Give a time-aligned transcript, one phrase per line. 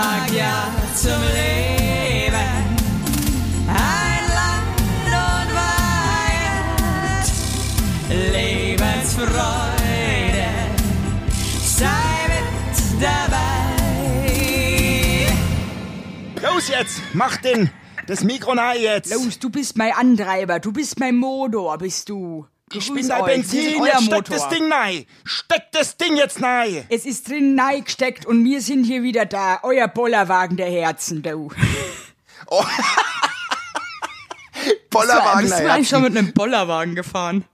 [0.00, 2.50] sag ja zum Leben.
[3.68, 7.26] Ein Land und Wahrheit,
[8.32, 10.48] Lebensfreude,
[11.64, 13.46] sei mit dabei.
[16.42, 17.70] Los jetzt, mach den,
[18.06, 19.12] das Mikro nahe jetzt.
[19.12, 22.46] Los, du bist mein Antreiber, du bist mein Motor, bist du.
[22.72, 24.36] Ich bin euch, Benzin, jetzt euer steck Motor.
[24.36, 25.04] das Ding nahe.
[25.24, 26.84] Steck das Ding jetzt nahe.
[26.88, 31.50] Es ist drin gesteckt und wir sind hier wieder da, euer Bollerwagen der Herzen, du.
[34.90, 35.74] Bollerwagen, Bist du naja.
[35.74, 37.44] eigentlich schon mit einem Bollerwagen gefahren?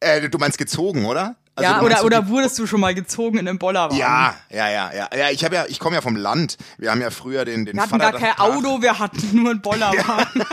[0.00, 1.36] Äh, du meinst gezogen, oder?
[1.54, 3.98] Also ja, du oder, oder wurdest du schon mal gezogen in einem Bollerwagen?
[3.98, 5.08] Ja, ja, ja, ja.
[5.16, 6.56] Ja, ich habe ja, ich komme ja vom Land.
[6.76, 9.50] Wir haben ja früher den, den Wir hatten Vater gar kein Auto, wir hatten nur
[9.50, 10.44] einen Bollerwagen.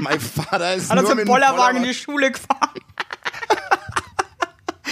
[0.00, 2.70] Mein Vater ist Hat uns nur im mit dem Bollerwagen in die Schule gefahren.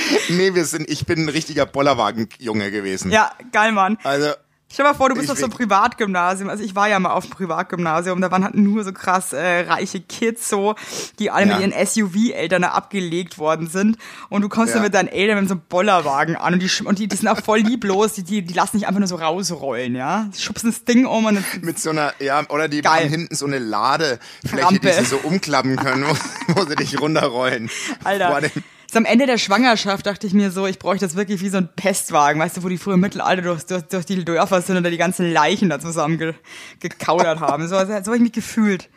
[0.29, 3.11] Nee, wir sind, ich bin ein richtiger Bollerwagen-Junge gewesen.
[3.11, 3.99] Ja, geil, Mann.
[4.03, 4.31] Also,
[4.73, 6.51] Stell dir mal vor, du bist Ich auf so einem Privatgymnasium.
[6.51, 9.61] Also ich war ja mal auf dem Privatgymnasium, da waren halt nur so krass äh,
[9.61, 10.75] reiche Kids so,
[11.21, 11.59] die alle Ja.
[11.59, 13.99] mit ihren SUV-Eltern abgelegt worden sind.
[14.31, 14.77] Und du kommst Ja.
[14.77, 17.29] dann mit deinen Eltern mit so einem Bollerwagen an und die, und die, die sind
[17.29, 20.29] auch voll lieblos, die, die, die lassen nicht einfach nur so rausrollen, ja.
[20.37, 23.05] Die schubsen das Ding um und dann mit so einer, ja, oder die Geil.
[23.05, 24.81] haben hinten so eine Ladefläche, Rampe.
[24.81, 26.17] die sie so umklappen können, wo,
[26.61, 27.71] wo sie dich runterrollen.
[28.03, 28.29] Alter.
[28.31, 28.51] Boah, den-
[28.95, 31.57] So am Ende der Schwangerschaft dachte ich mir so, ich bräuchte das wirklich wie so
[31.57, 34.77] ein Pestwagen, weißt du, wo die früher im Mittelalter durch, durch, durch die Dörfer sind
[34.77, 36.35] und da die ganzen Leichen da zusammen ge,
[36.79, 37.67] gekaudert haben.
[37.67, 38.89] So, so habe ich mich gefühlt.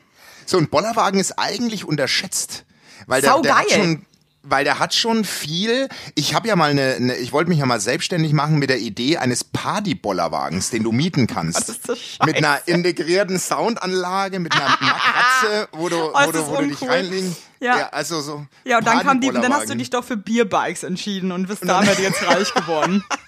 [0.46, 2.66] So ein Bollerwagen ist eigentlich unterschätzt,
[3.08, 4.06] weil der, der hat schon
[4.44, 5.90] weil der hat schon viel.
[6.14, 8.78] Ich habe ja mal eine, eine ich wollte mich ja mal selbstständig machen mit der
[8.78, 11.58] Idee eines Party-Bollerwagens, den du mieten kannst.
[11.58, 16.48] Das ist so mit einer integrierten Soundanlage, mit einer Matratze, wo du, Oh, wo du,
[16.48, 17.36] wo du dich reinlegen.
[17.60, 17.90] Ja.
[17.90, 18.46] also so.
[18.64, 21.68] Ja, und dann kam die, dann hast du dich doch für Bierbikes entschieden und bist
[21.68, 23.04] damit jetzt reich geworden.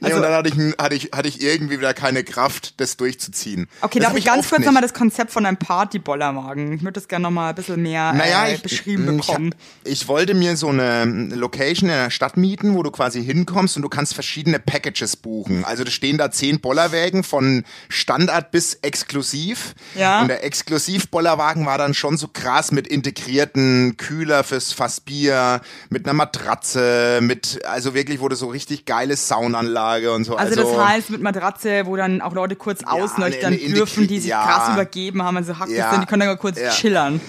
[0.00, 2.96] Nee, also- und dann hatte ich, hatte, ich, hatte ich irgendwie wieder keine Kraft, das
[2.96, 3.68] durchzuziehen.
[3.80, 6.72] Okay, das darf ich ganz kurz nochmal das Konzept von einem Party-Bollerwagen?
[6.72, 9.54] Ich würde das gerne nochmal ein bisschen mehr Naja, äh, ich, beschrieben ich, bekommen.
[9.84, 13.82] ich wollte mir so eine Location in der Stadt mieten, wo du quasi hinkommst und
[13.82, 15.64] du kannst verschiedene Packages buchen.
[15.64, 19.74] Also da stehen da zehn Bollerwägen von Standard bis exklusiv.
[19.94, 20.22] Ja.
[20.22, 25.60] Und der Exklusiv-Bollerwagen war dann schon so krass mit integrierten Kühler fürs Fassbier,
[25.90, 29.71] mit einer Matratze, mit, also wirklich wurde so richtig geile Soundanlage
[30.12, 30.36] und so.
[30.36, 33.02] Also, das heißt mit Matratze, wo dann auch Leute kurz eine-
[33.46, 34.44] eine dürfen, die sich ja.
[34.44, 35.90] krass übergeben haben, also Hackes Ja.
[35.90, 36.70] sind, die können dann mal kurz Ja.
[36.70, 37.20] chillern.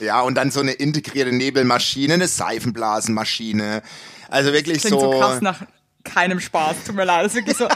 [0.00, 3.82] Ja, und dann so eine integrierte Nebelmaschine, eine Seifenblasenmaschine.
[4.28, 5.18] Also wirklich Klingt so, so.
[5.20, 5.60] krass nach
[6.04, 7.24] keinem Spaß, tut mir leid.
[7.24, 7.68] Das ist wirklich so.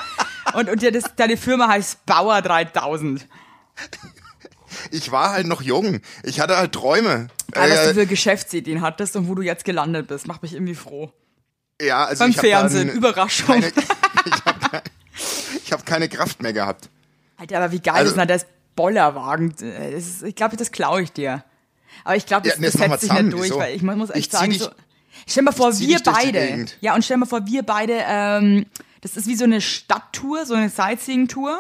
[0.54, 3.26] Und, und ja, das, deine Firma heißt Bauer 3000.
[4.90, 6.00] ich war halt noch jung.
[6.22, 7.28] Ich hatte halt Träume.
[7.52, 10.26] Was Äh, du für Geschäftsideen hattest und wo du jetzt gelandet bist.
[10.26, 11.12] Macht mich irgendwie froh.
[11.80, 13.46] ja, also Beim Fernsehen, dann Überraschung.
[13.60, 14.82] Keine, ich habe keine,
[15.64, 16.88] ich hab keine Kraft mehr gehabt.
[17.36, 19.54] Alter, aber wie geil Also- ist denn das Bollerwagen?
[19.58, 21.44] Das ist, ich glaube, das klaue ich dir.
[22.04, 23.58] Aber ich glaube, das, Ja, das wir setzt sich nicht durch, Wieso?
[23.58, 24.68] weil ich mu- muss echt Ich sagen, dich- so,
[25.26, 26.66] stell mal vor, wir beide.
[26.80, 28.66] Ja, und stell dir mal vor, wir beide, ähm,
[29.00, 31.58] das ist wie so eine Stadttour, so eine Sightseeing-Tour.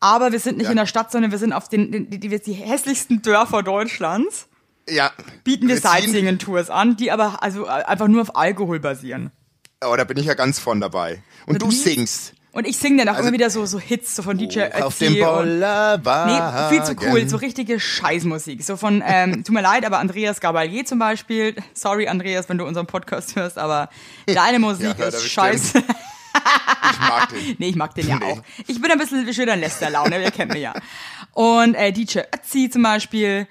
[0.00, 0.70] Aber wir sind nicht Ja.
[0.72, 4.46] in der Stadt, sondern wir sind auf den, den die, die, die hässlichsten Dörfer Deutschlands.
[4.88, 5.10] Ja.
[5.44, 9.30] Bieten wir ziehen- Sightseeing-Tours an, die aber also äh, einfach nur auf Alkohol basieren.
[9.84, 11.22] Oh, da bin ich ja ganz von dabei.
[11.46, 11.74] Und du wie?
[11.74, 12.34] singst.
[12.56, 14.94] Und ich singe dann auch Also- immer wieder so, so Hits, so von DJ Auf
[15.00, 16.68] Ötzi dem und Nee, Bollerwagen.
[16.70, 17.28] viel zu cool.
[17.28, 18.62] So richtige Scheißmusik.
[18.64, 21.54] So von, ähm, tut mir leid, aber Andreas Gabalier zum Beispiel.
[21.74, 23.90] Sorry, Andreas, wenn du unseren Podcast hörst, aber
[24.26, 25.78] deine Musik Ja, ist scheiße.
[25.78, 27.56] Ich mag den.
[27.58, 28.24] nee, ich mag den ja Nee.
[28.32, 28.42] auch.
[28.66, 30.72] Ich bin ein bisschen schöner in Lästerlaune, ihr kennt mich ja.
[31.32, 33.46] Und äh, DJ Ötzi zum Beispiel.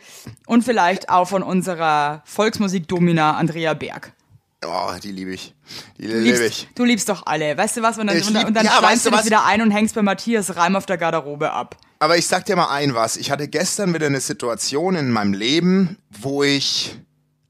[0.47, 4.13] Und vielleicht auch von unserer Volksmusik-Domina Andrea Berg.
[4.67, 5.53] Oh, die liebe ich.
[5.97, 6.67] Die Du liebe liebst, ich.
[6.75, 7.57] du liebst doch alle.
[7.57, 7.97] Weißt du was?
[7.97, 9.25] Und dann, Ich und, dann- lieb- und dann ja, weißt du dich was?
[9.25, 11.77] wieder ein und hängst bei Matthias Reim auf der Garderobe ab.
[11.99, 13.17] Aber ich sag dir mal ein was.
[13.17, 16.97] Ich hatte gestern wieder eine Situation in meinem Leben, wo ich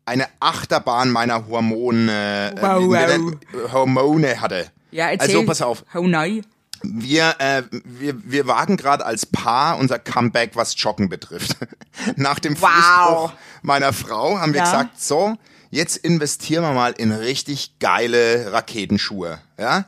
[0.05, 3.71] eine Achterbahn meiner Hormone, äh, Wow, wow.
[3.73, 4.67] Hormone hatte.
[4.91, 5.35] Ja, erzähl.
[5.37, 5.83] Also pass auf.
[5.95, 6.45] Oh nein.
[6.83, 11.57] Wir, äh, wir, wir wagen gerade als Paar unser Comeback, was Joggen betrifft.
[12.15, 12.69] Nach dem Wow.
[12.69, 13.33] Fußbruch
[13.63, 14.65] meiner Frau haben wir Ja.
[14.65, 15.35] gesagt, so,
[15.75, 19.39] jetzt investieren wir mal in richtig geile Raketenschuhe.
[19.59, 19.85] Ja?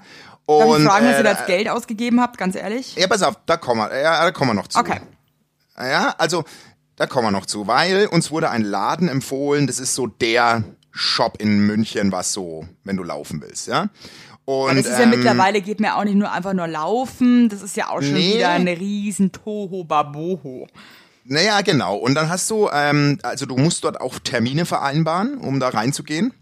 [0.48, 2.96] Darf Und, ich fragen, was äh, ihr da als Geld ausgegeben habt, ganz ehrlich?
[2.96, 4.80] Ja, pass auf, da kommen wir, ja, da kommen wir noch zu.
[4.80, 5.00] Okay.
[5.78, 6.44] Ja, also
[6.96, 10.64] da kommen wir noch zu, weil uns wurde ein Laden empfohlen, das ist so der
[10.92, 13.90] Shop in München, was so, wenn du laufen willst, ja.
[14.46, 17.62] Und, Das ist ja ähm, mittlerweile geht mir auch nicht nur einfach nur laufen, das
[17.62, 18.36] ist ja auch schon Nee.
[18.36, 20.68] wieder ein riesen Toho Baboho.
[21.30, 21.96] Naja, genau.
[21.98, 26.34] Und dann hast du, ähm, also du musst dort auch Termine vereinbaren, um da reinzugehen.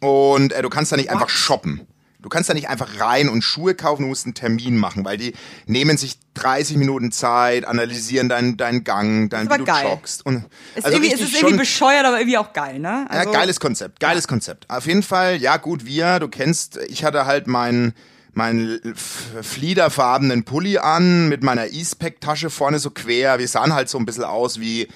[0.00, 1.86] Und äh, du kannst da nicht einfach shoppen.
[2.22, 5.16] Du kannst da nicht einfach rein und Schuhe kaufen, du musst einen Termin machen, weil
[5.16, 5.34] die
[5.66, 9.84] nehmen sich 30 Minuten Zeit, analysieren deinen, deinen Gang, dein, aber wie du geil.
[9.88, 10.24] joggst.
[10.24, 10.44] Und,
[10.76, 13.06] Ist also irgendwie, es ist irgendwie bescheuert, aber irgendwie auch geil, ne?
[13.10, 14.70] ja, Also, geiles Konzept, geiles Konzept.
[14.70, 17.92] Auf jeden Fall, ja gut, wir, du kennst, ich hatte halt meinen
[18.34, 23.38] meinen fliederfarbenen Pulli an mit meiner Eastpack-Tasche vorne so quer.
[23.38, 24.88] Wir sahen halt so ein bisschen aus wie,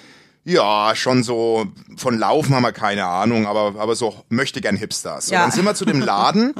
[0.45, 1.67] ja, schon so,
[1.97, 5.31] von Laufen haben wir keine Ahnung, aber, aber so möchte gern Hipsters.
[5.31, 5.39] Ja.
[5.39, 6.55] Und dann sind wir zu dem Laden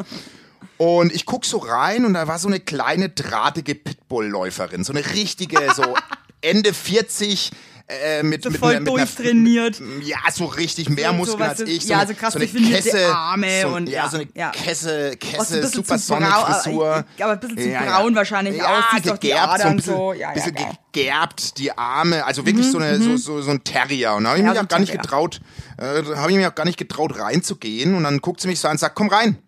[0.77, 5.07] und ich guck so rein und da war so eine kleine drahtige Pitbull-Läuferin, so eine
[5.15, 5.95] richtige, so
[6.43, 7.51] Ende 40,
[7.89, 9.81] äh, mit, So mit, voll einer- mit einer- durchtrainiert.
[10.03, 11.83] ja, so richtig mehr so Muskeln als ich.
[11.85, 14.51] So ja, so krass so eine Kesse, Arme so, und- ja, ja, so eine ja.
[14.51, 17.05] Kesse, Kesse, bisschen super zu braun, Sonnenfrisur.
[17.21, 20.13] aber ein bisschen zu braun wahrscheinlich ja, aus, gegerbt, so ein bisschen, so.
[20.13, 20.55] Ja, ja, bisschen.
[20.55, 24.15] Mhm, gegerbt, die Arme, also wirklich so, eine, so, so, so ein Terrier.
[24.15, 25.41] Und da habe ich Ja, mich auch gar nicht getraut,
[25.79, 27.95] äh, habe ich mich auch gar nicht getraut reinzugehen.
[27.95, 29.39] Und dann guckt sie mich so an und sagt, komm rein.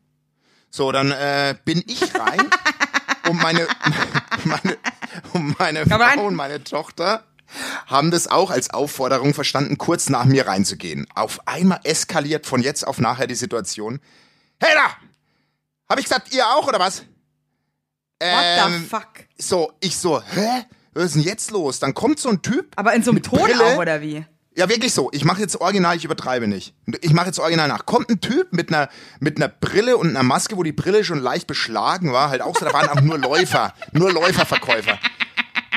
[0.71, 2.43] So, dann äh, bin ich rein
[3.31, 3.67] und meine,
[4.45, 4.77] meine,
[5.33, 5.87] und meine.
[5.87, 7.25] Frau und meine Tochter
[7.87, 11.07] haben das auch als Aufforderung verstanden, kurz nach mir reinzugehen.
[11.15, 14.01] Auf einmal eskaliert von jetzt auf nachher die Situation.
[14.61, 14.97] Hey da!
[15.89, 17.01] Hab ich gesagt, ihr auch oder was?
[17.01, 17.07] What
[18.21, 19.09] the Ähm, fuck?
[19.39, 20.65] So, ich so, hä?
[20.93, 21.79] Was ist denn jetzt los?
[21.79, 22.73] Dann kommt so ein Typ.
[22.77, 23.65] Aber in so einem Ton Brille.
[23.75, 24.25] auch, oder wie?
[24.57, 25.09] Ja, wirklich so.
[25.13, 26.75] Ich mache jetzt original, ich übertreibe nicht.
[27.01, 27.87] Ich mache jetzt original nach.
[27.87, 28.89] Kommt ein Typ mit einer,
[29.21, 32.59] mit einer Brille und einer Maske, wo die Brille schon leicht beschlagen war, halt auch
[32.59, 34.99] so, da waren auch nur Läufer, nur Läuferverkäufer.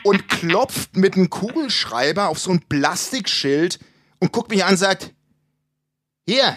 [0.04, 3.80] Und klopft mit einem Kugelschreiber auf so ein Plastikschild
[4.20, 5.14] und guckt mich an und sagt,
[6.28, 6.56] hier,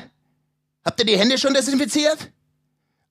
[0.85, 2.31] habt ihr die Hände schon desinfiziert?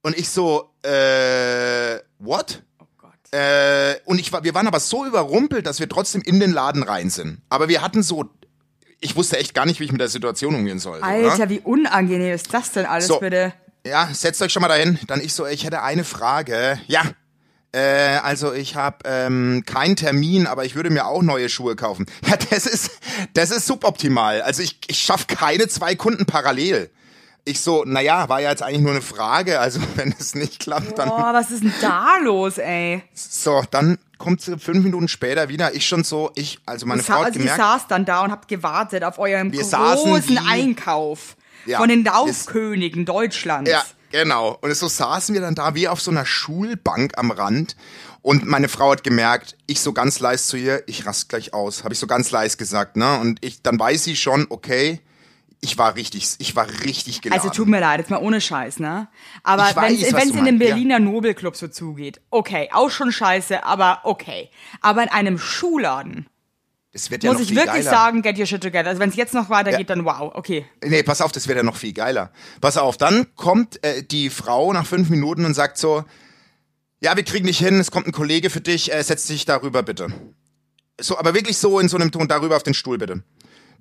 [0.02, 2.64] Und ich so, äh, what?
[2.80, 3.12] Oh Gott.
[3.32, 6.84] Äh, und ich war, wir waren aber so überrumpelt, dass wir trotzdem in den Laden
[6.84, 7.42] rein sind.
[7.50, 8.30] Aber wir hatten so,
[9.00, 11.00] ich wusste echt gar nicht, wie ich mit der Situation umgehen soll.
[11.00, 11.50] so, Alter, ne?
[11.50, 13.20] wie unangenehm ist das denn alles So.
[13.20, 13.54] bitte?
[13.86, 14.98] Ja, setzt euch schon mal dahin.
[15.08, 16.80] Dann ich so, ich hätte eine Frage.
[16.88, 17.04] Ja,
[17.74, 22.06] äh, also ich habe ähm, keinen Termin, aber ich würde mir auch neue Schuhe kaufen.
[22.28, 22.92] Ja, das ist,
[23.34, 24.42] das ist suboptimal.
[24.42, 26.90] Also ich, ich schaffe keine zwei Kunden parallel.
[27.46, 29.60] Ich so, naja, war ja jetzt eigentlich nur eine Frage.
[29.60, 33.04] Also wenn es nicht klappt, dann Boah, was ist denn da los, ey?
[33.14, 35.74] So, dann kommt sie fünf Minuten später wieder.
[35.76, 38.22] Ich schon so, ich, also meine Sa Frau hat also ihr gemerkt, saß dann da
[38.24, 41.36] und habt gewartet auf saßen großen Einkauf
[41.66, 43.70] Ja, von den Laufkönigen Deutschlands.
[43.70, 44.58] ja, genau.
[44.62, 47.76] Und so saßen wir dann da wie auf so einer Schulbank am Rand.
[48.22, 51.84] Und meine Frau hat gemerkt, ich so ganz leise zu ihr, ich rast gleich aus,
[51.84, 53.20] habe ich so ganz leise gesagt, ne?
[53.20, 55.02] Und ich, dann weiß sie schon, okay,
[55.60, 57.42] ich war richtig, ich war richtig geladen.
[57.42, 59.10] Also tut mir leid, jetzt mal ohne Scheiß, ne?
[59.44, 60.52] Aber wenn es in dem meinst, ja.
[60.58, 64.50] Berliner Nobelclub so zugeht, okay, auch schon scheiße, aber okay.
[64.82, 66.28] Aber in einem Schuhladen
[66.94, 67.90] das wird ja muss noch ich viel wirklich geiler.
[67.90, 68.88] sagen, get your shit together.
[68.88, 70.66] Also wenn es jetzt noch weitergeht, dann wow, okay.
[70.86, 72.32] Nee, pass auf, das wird ja noch viel geiler.
[72.62, 76.06] Pass auf, dann kommt äh, die Frau nach fünf Minuten und sagt so,
[77.02, 79.82] ja, wir kriegen dich hin, es kommt ein Kollege für dich, äh, setz dich darüber
[79.82, 80.08] bitte.
[81.02, 83.24] So, aber wirklich so in so einem Ton, darüber auf den Stuhl bitte.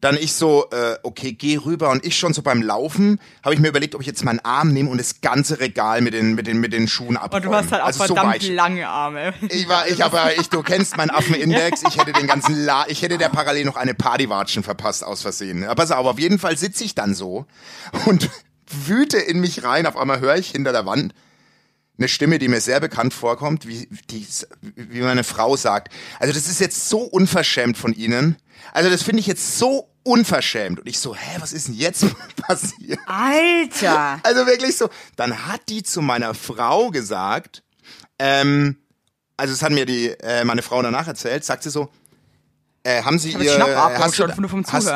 [0.03, 3.61] Dann ich so, äh, okay, geh rüber und ich schon so beim Laufen habe ich
[3.61, 6.49] mir überlegt, ob ich jetzt meinen Arm nehme und das ganze Regal mit den mit
[6.49, 7.47] den mit den Schuhen abräume.
[7.47, 8.43] Und du hast halt auch also so verdammt weit.
[8.43, 9.33] lange Arme.
[9.49, 11.85] Ich war, ich habe, ich, du kennst meinen Affenindex.
[11.89, 15.63] Ich hätte den ganzen, La ich hätte der parallel noch eine Partywatschen verpasst aus Versehen.
[15.63, 17.47] Ja, pass auf, auf jeden Fall sitze ich dann so
[18.07, 18.29] und
[18.67, 19.87] wüte in mich rein.
[19.87, 21.15] Auf einmal höre ich hinter der Wand
[21.97, 24.27] eine Stimme, die mir sehr bekannt vorkommt, wie, die,
[24.75, 25.93] wie meine Frau sagt.
[26.19, 28.37] Also das ist jetzt so unverschämt von Ihnen.
[28.73, 30.81] Also das finde ich jetzt so unverschämt.
[30.81, 32.07] Und ich so, hä, was ist denn jetzt
[32.37, 32.99] passiert?
[33.07, 34.21] Alter!
[34.23, 34.89] Also wirklich so.
[35.17, 37.63] Dann hat die zu meiner Frau gesagt,
[38.19, 38.77] ähm,
[39.37, 41.89] also es hat mir die äh, meine Frau danach erzählt, sagt sie so,
[42.85, 44.89] äh, haben Sie hab ihr Schnappatmung hast du, schon, hast,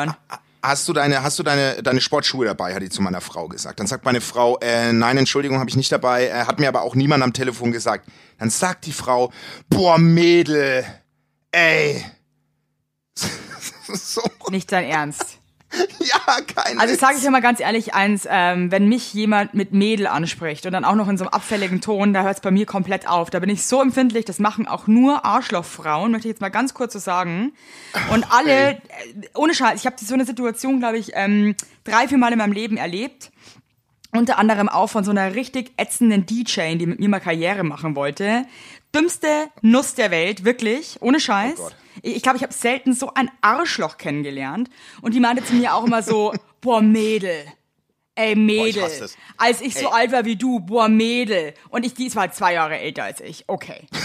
[0.61, 3.79] hast du deine hast du deine deine Sportschuhe dabei, hat die zu meiner Frau gesagt.
[3.79, 6.81] Dann sagt meine Frau, äh, nein, Entschuldigung, habe ich nicht dabei, äh, hat mir aber
[6.81, 8.09] auch niemand am Telefon gesagt.
[8.39, 9.31] Dann sagt die Frau,
[9.69, 10.85] boah Mädel,
[11.51, 12.05] ey.
[13.93, 15.39] so, Nicht dein Ernst.
[15.99, 19.73] ja, kein Also sage ich dir mal ganz ehrlich eins, ähm, wenn mich jemand mit
[19.73, 22.51] Mädel anspricht und dann auch noch in so einem abfälligen Ton, da hört es bei
[22.51, 23.29] mir komplett auf.
[23.29, 26.73] Da bin ich so empfindlich, das machen auch nur Arschlochfrauen, möchte ich jetzt mal ganz
[26.73, 27.51] kurz so sagen.
[28.11, 28.77] Und alle, äh,
[29.35, 32.53] ohne Scheiß, ich habe so eine Situation, glaube ich, ähm, drei, vier Mal in meinem
[32.53, 33.31] Leben erlebt.
[34.13, 37.95] Unter anderem auch von so einer richtig ätzenden DJ, die mit mir mal Karriere machen
[37.97, 38.45] wollte.
[38.95, 39.27] Dümmste
[39.61, 41.59] Nuss der Welt, wirklich, ohne Scheiß.
[41.59, 41.69] Oh.
[42.01, 44.69] Ich ich glaube, ich habe selten so ein Arschloch kennengelernt.
[45.01, 47.45] Und die meinte zu mir auch immer so, boah, Mädel.
[48.15, 48.83] Ey, Mädel.
[48.83, 49.17] hasse das.
[49.37, 49.93] als ich so Ey.
[49.93, 51.53] alt war wie du, boah, Mädel.
[51.69, 53.43] Und ich, die ist halt zwei Jahre älter als ich.
[53.47, 53.85] Okay.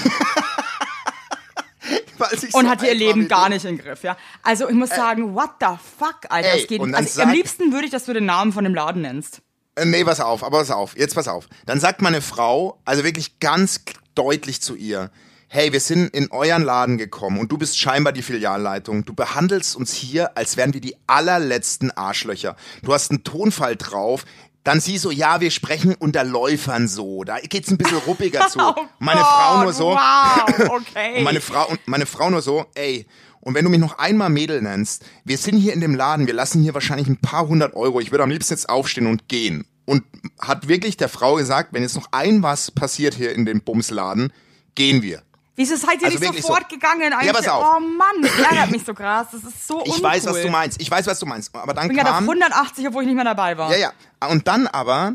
[2.30, 4.16] Ich Und so hat ihr Leben gar nicht im Griff, ja.
[4.42, 5.66] Also ich muss sagen, what the
[5.98, 9.02] fuck, Alter, Ey, Also am liebsten würde ich, dass du den Namen von dem Laden
[9.02, 9.42] nennst.
[9.74, 11.48] Äh, Nee, pass auf, aber pass auf, jetzt pass auf.
[11.66, 13.80] Dann sagt meine Frau, also wirklich ganz
[14.14, 15.10] deutlich zu ihr,
[15.54, 19.04] hey, wir sind in euren Laden gekommen und du bist scheinbar die Filialleitung.
[19.04, 22.56] Du behandelst uns hier, als wären wir die allerletzten Arschlöcher.
[22.82, 24.24] Du hast einen Tonfall drauf.
[24.64, 27.22] Dann sie so, ja, wir sprechen unter Läufern so.
[27.24, 28.58] Da geht's ein bisschen ruppiger zu.
[28.62, 29.88] Oh meine Gott, Frau nur so.
[29.90, 31.18] Wow, okay.
[31.18, 33.06] Und meine Frau und meine Frau nur so, ey,
[33.40, 36.34] und wenn du mich noch einmal Mädel nennst, wir sind hier in dem Laden, wir
[36.34, 38.00] lassen hier wahrscheinlich ein paar hundert Euro.
[38.00, 39.66] Ich würde am liebsten jetzt aufstehen und gehen.
[39.84, 40.04] Und
[40.40, 44.32] hat wirklich der Frau gesagt, wenn jetzt noch ein was passiert hier in dem Bumsladen,
[44.74, 45.22] gehen wir.
[45.62, 46.76] Wieso seid ihr Also nicht sofort so.
[46.76, 47.12] gegangen?
[47.12, 47.26] Eigentlich?
[47.26, 47.76] Ja, pass auf.
[47.76, 49.28] Oh Mann, das ärgert mich so krass.
[49.32, 50.02] Das ist so Ich uncool.
[50.04, 50.80] weiß, was du meinst.
[50.80, 51.54] Ich weiß, was du meinst.
[51.54, 53.70] Aber dann Ich bin gerade auf kam 180, obwohl ich nicht mehr dabei war.
[53.76, 54.28] Ja, ja.
[54.28, 55.14] Und dann aber,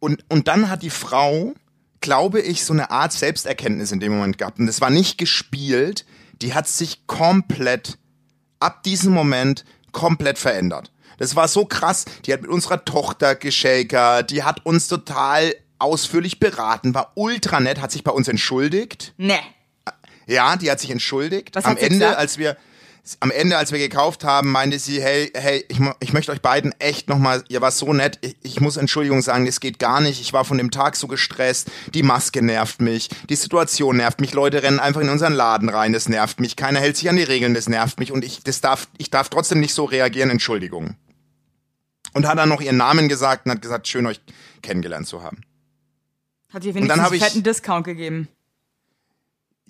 [0.00, 1.52] und, und dann hat die Frau,
[2.00, 4.58] glaube ich, so eine Art Selbsterkenntnis in dem Moment gehabt.
[4.58, 6.06] Und das war nicht gespielt.
[6.40, 7.98] Die hat sich komplett,
[8.60, 10.90] ab diesem Moment, komplett verändert.
[11.18, 12.04] Das war so krass.
[12.26, 14.30] Die hat mit unserer Tochter geschakert.
[14.30, 19.14] Die hat uns total ausführlich beraten, war ultra nett, hat sich bei uns entschuldigt.
[19.16, 19.38] Nee.
[20.28, 21.54] Ja, die hat sich entschuldigt.
[21.54, 22.18] Was am hat sie Ende, gesagt?
[22.18, 22.56] als wir
[23.20, 26.78] am Ende, als wir gekauft haben, meinte sie, hey, hey, ich, ich möchte euch beiden
[26.78, 30.20] echt nochmal, ihr war so nett, ich, ich muss Entschuldigung sagen, das geht gar nicht.
[30.20, 34.34] Ich war von dem Tag so gestresst, die Maske nervt mich, die Situation nervt mich,
[34.34, 37.22] Leute rennen einfach in unseren Laden rein, das nervt mich, keiner hält sich an die
[37.22, 40.96] Regeln, das nervt mich und ich, das darf, ich darf trotzdem nicht so reagieren, Entschuldigung.
[42.12, 44.20] Und hat dann noch ihren Namen gesagt und hat gesagt, schön euch
[44.60, 45.42] kennengelernt zu haben.
[46.52, 48.28] Hat dann wenigstens einen fetten Discount gegeben.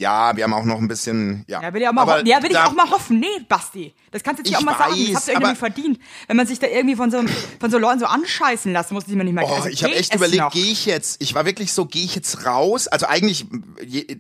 [0.01, 1.61] Ja, wir haben auch noch ein bisschen, ja.
[1.61, 3.19] Ja, will ich auch mal, Aber ja, will ich auch mal hoffen.
[3.19, 3.93] Nee, Basti.
[4.13, 4.93] Das kannst du jetzt Ich auch mal sagen.
[4.93, 5.99] Das weiß, habt ihr nämlich verdient.
[6.29, 7.21] Wenn man sich da irgendwie von so,
[7.59, 9.97] von so Leuten so anscheißen lassen muss, die man nicht mehr Oh, also ich habe
[9.97, 12.87] echt überlegt, gehe ich jetzt, ich war wirklich so, gehe ich jetzt raus?
[12.87, 13.47] Also eigentlich,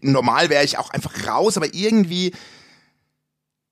[0.00, 2.32] normal wäre ich auch einfach raus, aber irgendwie,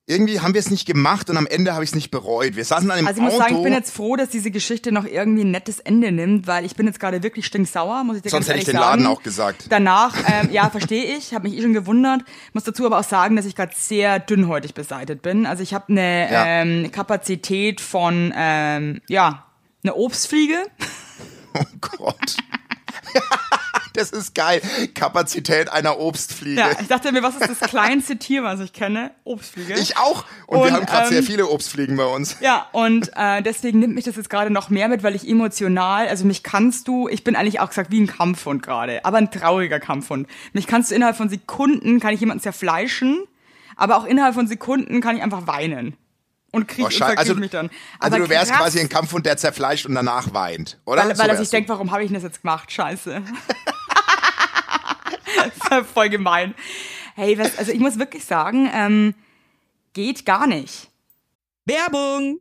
[0.08, 2.54] irgendwie haben wir es nicht gemacht und am Ende habe ich es nicht bereut.
[2.54, 3.42] Wir saßen dann im Also ich muss Auto.
[3.42, 6.64] sagen, ich bin jetzt froh, dass diese Geschichte noch irgendwie ein nettes Ende nimmt, weil
[6.64, 9.02] ich bin jetzt gerade wirklich stinksauer, muss ich dir Sonst ganz hätte ich den Laden
[9.02, 9.14] sagen.
[9.16, 9.66] auch gesagt.
[9.68, 12.22] Danach, ähm, ja, verstehe ich, habe mich eh schon gewundert.
[12.52, 15.44] Muss dazu aber auch sagen, dass ich gerade sehr dünnhäutig beseitigt bin.
[15.44, 16.46] Also ich habe eine Ja.
[16.46, 19.44] ähm, Kapazität von, ähm, ja,
[19.82, 20.56] eine Obstfliege.
[21.54, 22.36] oh Gott.
[23.96, 24.60] das ist geil.
[24.94, 26.60] Kapazität einer Obstfliege.
[26.60, 29.10] Ja, ich dachte mir, was ist das kleinste Tier, was ich kenne?
[29.24, 29.74] Obstfliege.
[29.74, 30.24] Ich auch.
[30.46, 32.36] Und, wir Und, haben gerade sehr ähm, viele Obstfliegen bei uns.
[32.40, 36.08] Ja, und äh, deswegen nimmt mich das jetzt gerade noch mehr mit, weil ich emotional,
[36.08, 39.30] also mich kannst du, ich bin eigentlich auch gesagt wie ein Kampfhund gerade, aber ein
[39.30, 40.28] trauriger Kampfhund.
[40.52, 43.18] Mich kannst du innerhalb von Sekunden, kann ich jemanden zerfleischen,
[43.76, 45.96] aber auch innerhalb von Sekunden kann ich einfach weinen.
[46.52, 47.68] Und krieg, Oh, also, mich dann.
[47.98, 51.02] also Aber du wärst krass, quasi ein Kampfhund, der zerfleischt und danach weint, oder?
[51.06, 51.56] Weil, So weil er sich du.
[51.56, 52.72] denkt, warum habe ich das jetzt gemacht?
[52.72, 53.20] Scheiße.
[55.94, 56.54] Voll gemein.
[57.14, 59.14] Hey, was, also ich muss wirklich sagen, ähm,
[59.92, 60.90] geht gar nicht.
[61.64, 62.40] Werbung!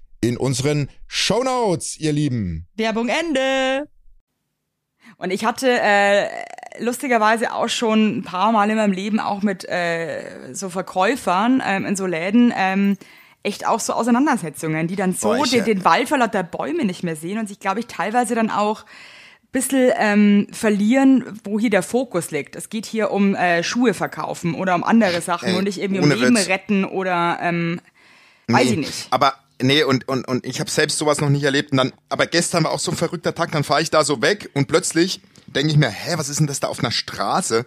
[0.21, 2.67] in unseren Shownotes, ihr Lieben.
[2.75, 3.89] Werbung Ende.
[5.17, 6.27] Und ich hatte äh,
[6.79, 11.85] lustigerweise auch schon ein paar Mal in meinem Leben auch mit äh, so Verkäufern ähm,
[11.85, 12.97] in so Läden ähm,
[13.43, 16.43] echt auch so Auseinandersetzungen, die dann so Boah, ich, den, äh, den Wald vor lauter
[16.43, 18.85] Bäume nicht mehr sehen und sich, glaube ich, teilweise dann auch
[19.51, 22.55] bisschen ähm, verlieren, wo hier der Fokus liegt.
[22.55, 26.01] Es geht hier um äh, Schuhe verkaufen oder um andere Sachen Ey, und nicht irgendwie
[26.01, 26.47] um Leben Witz.
[26.47, 27.81] retten oder ähm,
[28.47, 29.07] weiß nee, ich nicht.
[29.09, 31.71] Aber nee, und, und, und ich habe selbst sowas noch nicht erlebt.
[31.71, 34.21] Und dann, aber gestern war auch so ein verrückter Tag, dann fahre ich da so
[34.21, 37.65] weg und plötzlich denke ich mir, hä, was ist denn das da auf einer Straße?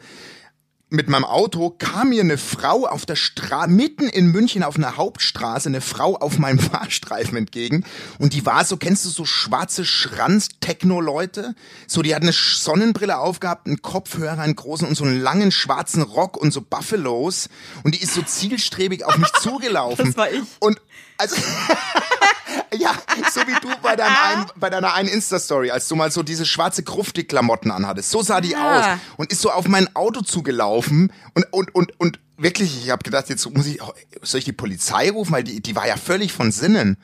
[0.95, 4.97] Mit meinem Auto kam mir eine Frau auf der Straße, mitten in München auf einer
[4.97, 7.85] Hauptstraße, eine Frau auf meinem Fahrstreifen entgegen.
[8.19, 11.55] Und die war so, kennst du so schwarze Schranz-Techno-Leute?
[11.87, 16.03] So, die hat eine Sonnenbrille aufgehabt, einen Kopfhörer, einen großen und so einen langen schwarzen
[16.03, 17.49] Rock und so Buffalos.
[17.83, 20.07] Und die ist so zielstrebig auf mich zugelaufen.
[20.07, 20.43] Das war ich.
[20.61, 20.81] Und
[21.19, 21.37] also
[22.75, 22.93] ja,
[23.33, 26.47] so wie du bei, deinem einen, bei deiner einen Insta-Story, als du mal so diese
[26.47, 28.11] schwarze Kruftig-Klamotten anhattest.
[28.11, 28.95] So sah die Ja.
[28.95, 33.03] aus und ist so auf mein Auto zugelaufen und, und, und, und wirklich, ich habe
[33.03, 33.81] gedacht, jetzt muss ich,
[34.23, 36.97] soll ich die Polizei rufen, weil die, die war ja völlig von Sinnen.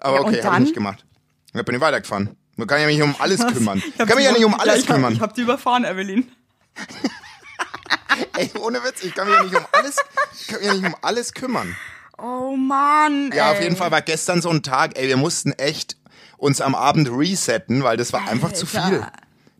[0.00, 1.04] Aber Ja, okay, habe ich nicht gemacht.
[1.52, 2.36] Ich bin ich weitergefahren.
[2.56, 3.82] Man kann ja mich um alles kümmern.
[3.86, 5.12] Ich kann mich ja nicht um alles ich hab, kümmern.
[5.14, 6.30] Ich hab die überfahren, Evelyn.
[8.36, 9.96] Ey, ohne Witz, ich kann mich ja nicht um alles,
[10.40, 11.76] ich kann mich ja nicht um alles kümmern.
[12.22, 13.30] Oh Mann.
[13.34, 13.56] Ja, ey.
[13.56, 15.96] auf jeden Fall war gestern so ein Tag, ey, wir mussten echt
[16.36, 18.88] uns am Abend resetten, weil das war einfach zu Alter.
[18.88, 19.06] viel.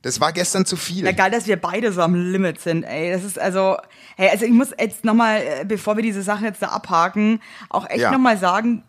[0.03, 1.05] Das war gestern zu viel.
[1.05, 3.13] Ja, geil, dass wir beide so am Limit sind, ey.
[3.13, 3.77] Das ist also,
[4.17, 8.01] hey, also ich muss jetzt nochmal, bevor wir diese Sache jetzt da abhaken, auch echt
[8.01, 8.11] Ja.
[8.11, 8.83] noch nochmal sagen,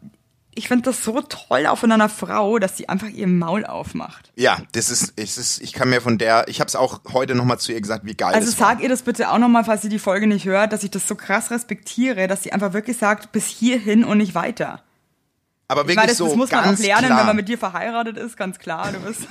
[0.53, 4.31] ich finde das so toll auch von einer Frau, dass sie einfach ihr Maul aufmacht.
[4.36, 7.36] Ja, das ist, es ist, ich kann mir von der, ich habe es auch heute
[7.36, 8.70] nochmal zu ihr gesagt, wie geil Also das war.
[8.72, 11.08] sag ihr das bitte auch nochmal, falls sie die Folge nicht hört, dass ich das
[11.08, 14.84] so krass respektiere, dass sie einfach wirklich sagt, bis hierhin und nicht weiter.
[15.70, 17.20] Aber Ich wirklich meine, das, so das muss man auch lernen, klar.
[17.20, 18.91] wenn man mit dir verheiratet ist, ganz klar.
[18.91, 19.22] Du bist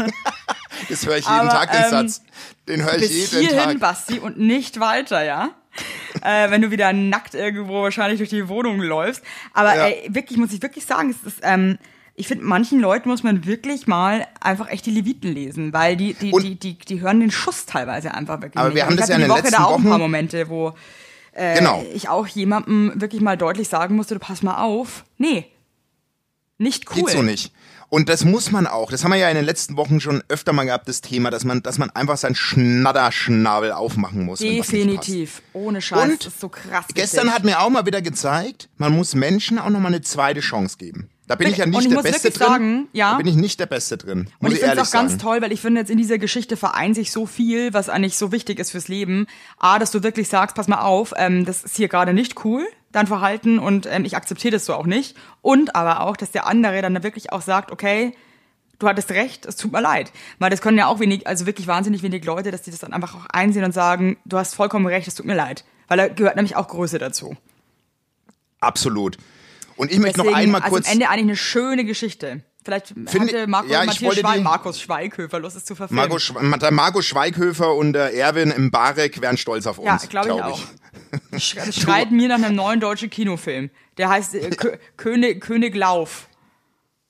[0.88, 2.22] das höre ich jeden Aber, Tag, den ähm, Satz.
[2.66, 3.80] Den höre ich bis jeden hierhin, Tag.
[3.80, 5.50] Basti, und nicht weiter, ja?
[6.22, 9.22] äh, wenn du wieder nackt irgendwo wahrscheinlich durch die Wohnung läufst.
[9.52, 9.86] Aber Ja.
[9.86, 11.78] ey, wirklich, muss ich wirklich sagen, es ist, ähm,
[12.16, 16.12] ich finde, manchen Leuten muss man wirklich mal einfach echt die Leviten lesen, weil die,
[16.14, 18.76] die, Und- die, die, die hören den Schuss teilweise einfach wirklich Aber nicht.
[18.76, 20.74] wir haben ich das ja in den Woche letzten da auch ein paar Momente, wo
[21.32, 21.82] äh, Genau.
[21.94, 25.04] ich auch jemandem wirklich mal deutlich sagen musste, du pass mal auf.
[25.16, 25.46] Nee.
[26.58, 27.04] Nicht cool.
[27.04, 27.52] Geht so nicht.
[27.90, 28.90] Und das muss man auch.
[28.92, 31.44] Das haben wir ja in den letzten Wochen schon öfter mal gehabt, das Thema, dass
[31.44, 34.38] man, dass man einfach seinen Schnatterschnabel aufmachen muss.
[34.38, 35.42] Definitiv.
[35.52, 36.04] Ohne Scheiß.
[36.04, 36.86] Und das ist so krass.
[36.94, 40.40] Gestern hat mir auch mal wieder gezeigt, man muss Menschen auch noch mal eine zweite
[40.40, 41.10] Chance geben.
[41.26, 42.48] Da bin ich ja nicht ich der Beste drin.
[42.48, 43.12] sagen, ja.
[43.12, 44.28] Da bin ich nicht der Beste drin.
[44.40, 45.22] Muss Und ich ich finde es auch ganz sagen.
[45.22, 48.32] toll, weil ich finde jetzt in dieser Geschichte vereint sich so viel, was eigentlich so
[48.32, 49.26] wichtig ist fürs Leben.
[49.58, 52.66] A, dass du wirklich sagst, pass mal auf, ähm, das ist hier gerade nicht cool,
[52.92, 55.16] dein Verhalten und ähm, ich akzeptiere das so auch nicht.
[55.42, 58.14] Und aber auch, dass der andere dann wirklich auch sagt, okay,
[58.78, 60.12] du hattest recht, es tut mir leid.
[60.38, 62.92] Weil das können ja auch wenig, also wirklich wahnsinnig wenig Leute, dass die das dann
[62.92, 65.64] einfach auch einsehen und sagen, du hast vollkommen recht, es tut mir leid.
[65.88, 67.36] Weil da gehört nämlich auch Größe dazu.
[68.60, 69.16] Absolut.
[69.76, 70.86] Und ich möchte noch Deswegen, einmal also kurz.
[70.86, 72.42] am Ende eigentlich eine schöne Geschichte.
[72.64, 76.58] Vielleicht Finde- hatte Marco, ja, ich Matthias Schweig, die- Markus Schweighöfer Lust, es zu verfilmen.
[76.60, 79.86] Der Marco Schweighöfer und der Erwin im Barek wären stolz auf uns.
[79.86, 80.60] Ja, glaube ich glaub auch.
[81.38, 83.70] Sch- Das schreit mir nach einem neuen deutschen Kinofilm.
[83.96, 86.28] Der heißt äh, Kö König, König Lauf.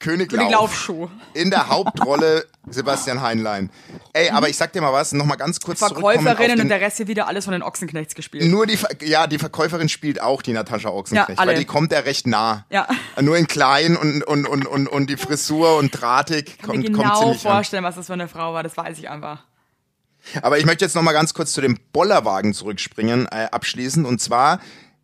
[0.00, 0.62] König König Lauf.
[0.62, 1.08] Laufschuh.
[1.34, 3.70] In der Hauptrolle Sebastian Heinlein.
[4.14, 6.80] Ey, aber ich sag dir mal was, noch mal ganz kurz Verkäuferinnen den, und der
[6.80, 8.44] Rest hier wieder alles von den Ochsenknechts gespielt.
[8.50, 11.52] Nur die, ja, die Verkäuferin spielt auch die Natascha Ochsenknecht, Ja, alle.
[11.52, 12.64] weil die kommt ja recht nah.
[12.70, 12.88] Ja.
[13.20, 16.78] Nur in klein und, und, und, und, und die Frisur und drahtig Ich kann kommt,
[16.82, 17.52] mir kommt genau ziemlich an.
[17.52, 18.62] vorstellen, was das für eine Frau war.
[18.62, 19.44] Das weiß ich einfach.
[20.42, 24.06] Aber ich möchte jetzt noch mal ganz kurz zu dem Bollerwagen zurückspringen, äh, abschließend.
[24.06, 24.60] Und zwar,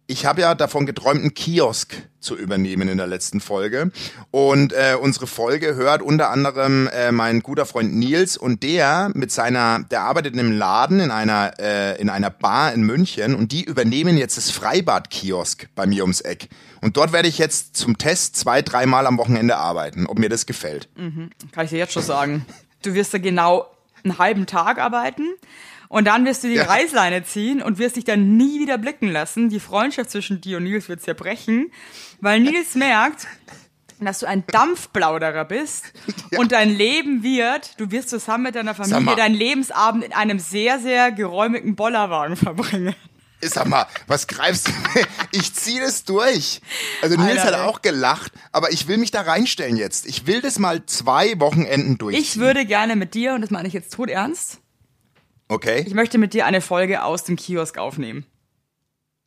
[0.08, 3.90] ich habe ja davon geträumt, einen Kiosk zu übernehmen in der letzten Folge.
[4.30, 9.32] Und äh, unsere Folge hört unter anderem äh, mein guter Freund Nils und der mit
[9.32, 13.52] seiner, der arbeitet in einem Laden in einer äh, in einer Bar in München und
[13.52, 16.48] die übernehmen jetzt das Freibad-Kiosk bei mir ums Eck.
[16.82, 20.46] Und dort werde ich jetzt zum Test zwei, dreimal am Wochenende arbeiten, ob mir das
[20.46, 20.88] gefällt.
[21.52, 22.46] Kann ich dir jetzt schon sagen.
[22.82, 23.66] Du wirst da genau
[24.04, 25.24] einen halben Tag arbeiten
[25.88, 26.64] und dann wirst du die Ja.
[26.64, 29.48] Reißleine ziehen und wirst dich dann nie wieder blicken lassen.
[29.48, 31.70] Die Freundschaft zwischen dir und Nils wird zerbrechen,
[32.20, 33.26] weil Nils merkt,
[34.00, 35.92] dass du ein Dampfplauderer bist
[36.36, 40.78] und dein Leben wird, du wirst zusammen mit deiner Familie deinen Lebensabend in einem sehr,
[40.78, 42.94] sehr geräumigen Bollerwagen verbringen.
[43.42, 44.72] Sag mal, was greifst du?
[45.30, 46.62] Ich ziehe das durch.
[47.02, 50.06] Also Nils Alter, hat auch gelacht, aber ich will mich da reinstellen jetzt.
[50.06, 52.22] Ich will das mal zwei Wochenenden durchziehen.
[52.22, 54.58] Ich würde gerne mit dir, und das meine ich jetzt tot ernst,
[55.48, 55.84] Okay?
[55.86, 58.26] ich möchte mit dir eine Folge aus dem Kiosk aufnehmen.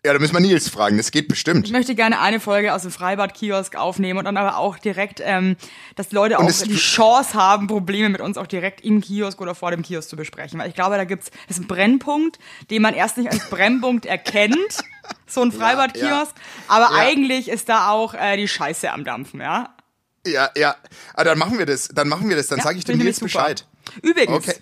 [0.05, 0.95] Ja, da müssen wir Nils fragen.
[0.95, 1.69] Das geht Ich bestimmt.
[1.71, 5.57] möchte gerne eine Folge aus dem Freibad-Kiosk aufnehmen und dann aber auch direkt, ähm,
[5.97, 9.55] dass die Leute auch die Chance haben, Probleme mit uns auch direkt im Kiosk oder
[9.55, 10.57] vor dem Kiosk zu besprechen.
[10.57, 14.05] Weil ich glaube, da gibt's, das ist ein Brennpunkt, den man erst nicht als Brennpunkt
[14.05, 14.57] erkennt,
[15.27, 16.33] so ein Freibad-Kiosk,
[16.69, 17.01] aber Ja.
[17.01, 19.75] eigentlich ist da auch äh, die Scheiße am Dampfen, ja?
[20.25, 20.75] Ja, ja.
[21.13, 21.89] Ah, dann machen wir das.
[21.89, 22.47] Dann machen wir das.
[22.47, 23.19] Dann Ja, sage ich dem Nils.
[23.19, 23.65] Bescheid.
[24.01, 24.55] Übrigens, Okay.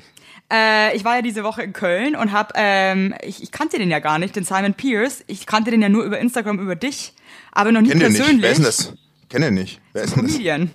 [0.51, 3.89] Äh, ich war ja diese Woche in Köln und hab, ähm, ich, ich kannte den
[3.89, 5.23] ja gar nicht, den Simon Pierce.
[5.27, 7.13] Ich kannte den ja nur über Instagram, über dich,
[7.51, 8.33] aber noch nie Kennt ihr persönlich.
[8.35, 8.41] nicht?
[8.43, 8.93] Wer ist denn das?
[9.29, 9.81] Kenne nicht.
[9.93, 10.31] Wer ist denn das?
[10.33, 10.71] Comedian.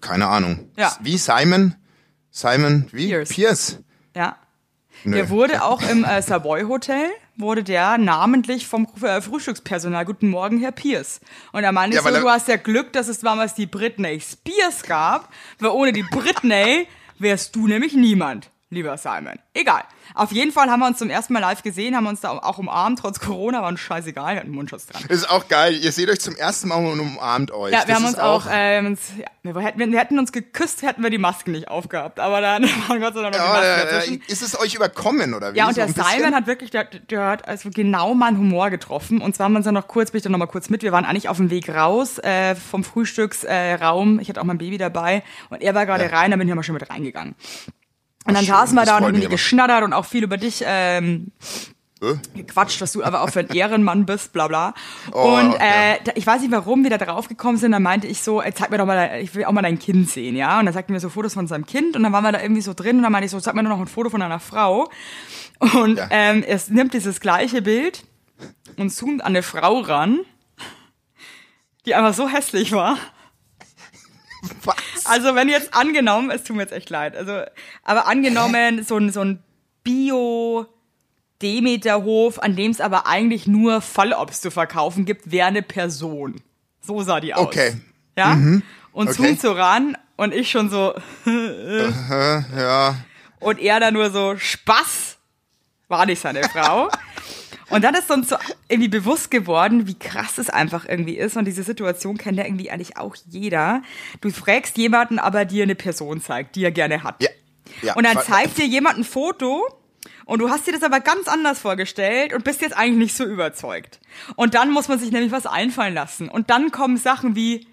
[0.00, 0.70] Keine Ahnung.
[0.76, 0.94] Ja.
[1.00, 1.74] Wie Simon?
[2.30, 3.08] Simon, wie?
[3.08, 3.28] Pierce.
[3.30, 3.78] Pierce.
[4.14, 4.36] Ja.
[5.04, 5.16] Nö.
[5.16, 10.58] Der wurde auch im äh, Savoy Hotel, wurde der namentlich vom äh, Frühstückspersonal, guten Morgen,
[10.58, 11.20] Herr Pierce.
[11.52, 14.82] Und er meinte Ja, so, du hast ja Glück, dass es damals die Britney Spears
[14.82, 16.88] gab, weil ohne die Britney
[17.20, 19.38] wärst du nämlich niemand, lieber Simon.
[19.54, 19.82] Egal.
[20.14, 22.58] Auf jeden Fall haben wir uns zum ersten Mal live gesehen, haben uns da auch
[22.58, 25.02] umarmt, trotz Corona, war uns scheißegal, wir hatten Mundschutz dran.
[25.08, 25.74] Ist auch geil.
[25.74, 27.72] Ihr seht euch zum ersten Mal und umarmt euch.
[27.72, 30.82] Ja, wir Das haben uns auch, äh, uns, ja, wir, hätten, wir hätten uns geküsst,
[30.82, 32.20] hätten wir die Masken nicht aufgehabt.
[32.20, 34.22] Aber dann waren Gott sei Dank noch die Ja, Masken äh, dazwischen.
[34.28, 35.58] ist es euch überkommen oder wie?
[35.58, 36.10] Ja, und So der ein bisschen?
[36.18, 39.20] Simon hat wirklich, der, der hat also genau meinen Humor getroffen.
[39.20, 40.82] Und zwar haben wir uns dann noch kurz, bin ich dann noch mal kurz mit.
[40.82, 44.18] Wir waren eigentlich auf dem Weg raus äh, vom Frühstücksraum.
[44.18, 46.52] Äh, ich hatte auch mein Baby dabei und er war gerade rein, da bin ich
[46.52, 47.34] aber schon mit reingegangen.
[48.28, 49.32] Und dann schön, saßen wir da und haben irgendwie aber.
[49.34, 51.32] geschnattert und auch viel über dich ähm,
[52.00, 52.14] Äh?
[52.36, 54.74] gequatscht, dass du aber auch für ein Ehrenmann bist, bla bla.
[55.12, 55.58] Oh, und ja.
[55.94, 57.72] äh, da- ich weiß nicht, warum wir da drauf gekommen sind.
[57.72, 59.78] Dann meinte ich so, ey, zeig mir doch mal, dein- ich will auch mal dein
[59.80, 60.60] Kind sehen, ja.
[60.60, 62.60] Und dann sagten wir so Fotos von seinem Kind und dann waren wir da irgendwie
[62.62, 64.38] so drin und dann meinte ich so, sag mir nur noch ein Foto von deiner
[64.38, 64.88] Frau.
[65.74, 66.06] Und Ja.
[66.10, 68.04] ähm, es nimmt dieses gleiche Bild
[68.76, 70.20] und zoomt an eine Frau ran,
[71.84, 72.96] die einfach so hässlich war.
[74.64, 74.76] Was?
[75.06, 77.42] Also wenn jetzt angenommen, es tut mir jetzt echt leid, also
[77.84, 79.42] aber angenommen so ein so ein
[79.84, 80.66] Bio
[81.42, 86.40] Demeterhof, an dem es aber eigentlich nur Fallobst zu verkaufen gibt, wäre eine Person.
[86.80, 87.46] So sah die aus.
[87.46, 87.72] Okay.
[87.74, 87.82] Mhm.
[88.16, 88.38] Ja?
[88.92, 89.36] Und Okay.
[89.40, 90.94] so ran und ich schon so
[91.26, 92.96] Ja.
[93.40, 95.16] und er dann nur so Spaß.
[95.88, 96.88] War nicht seine Frau.
[97.70, 98.36] Und dann ist uns so
[98.68, 101.36] irgendwie bewusst geworden, wie krass es einfach irgendwie ist.
[101.36, 103.82] Und diese Situation kennt ja irgendwie eigentlich auch jeder.
[104.20, 107.22] Du fragst jemanden, aber dir eine Person zeigt, die er gerne hat.
[107.22, 107.30] Ja.
[107.82, 107.94] ja.
[107.94, 109.66] Und dann zeigt dir jemand ein Foto
[110.24, 113.24] und du hast dir das aber ganz anders vorgestellt und bist jetzt eigentlich nicht so
[113.24, 114.00] überzeugt.
[114.36, 116.28] Und dann muss man sich nämlich was einfallen lassen.
[116.28, 117.66] Und dann kommen Sachen wie,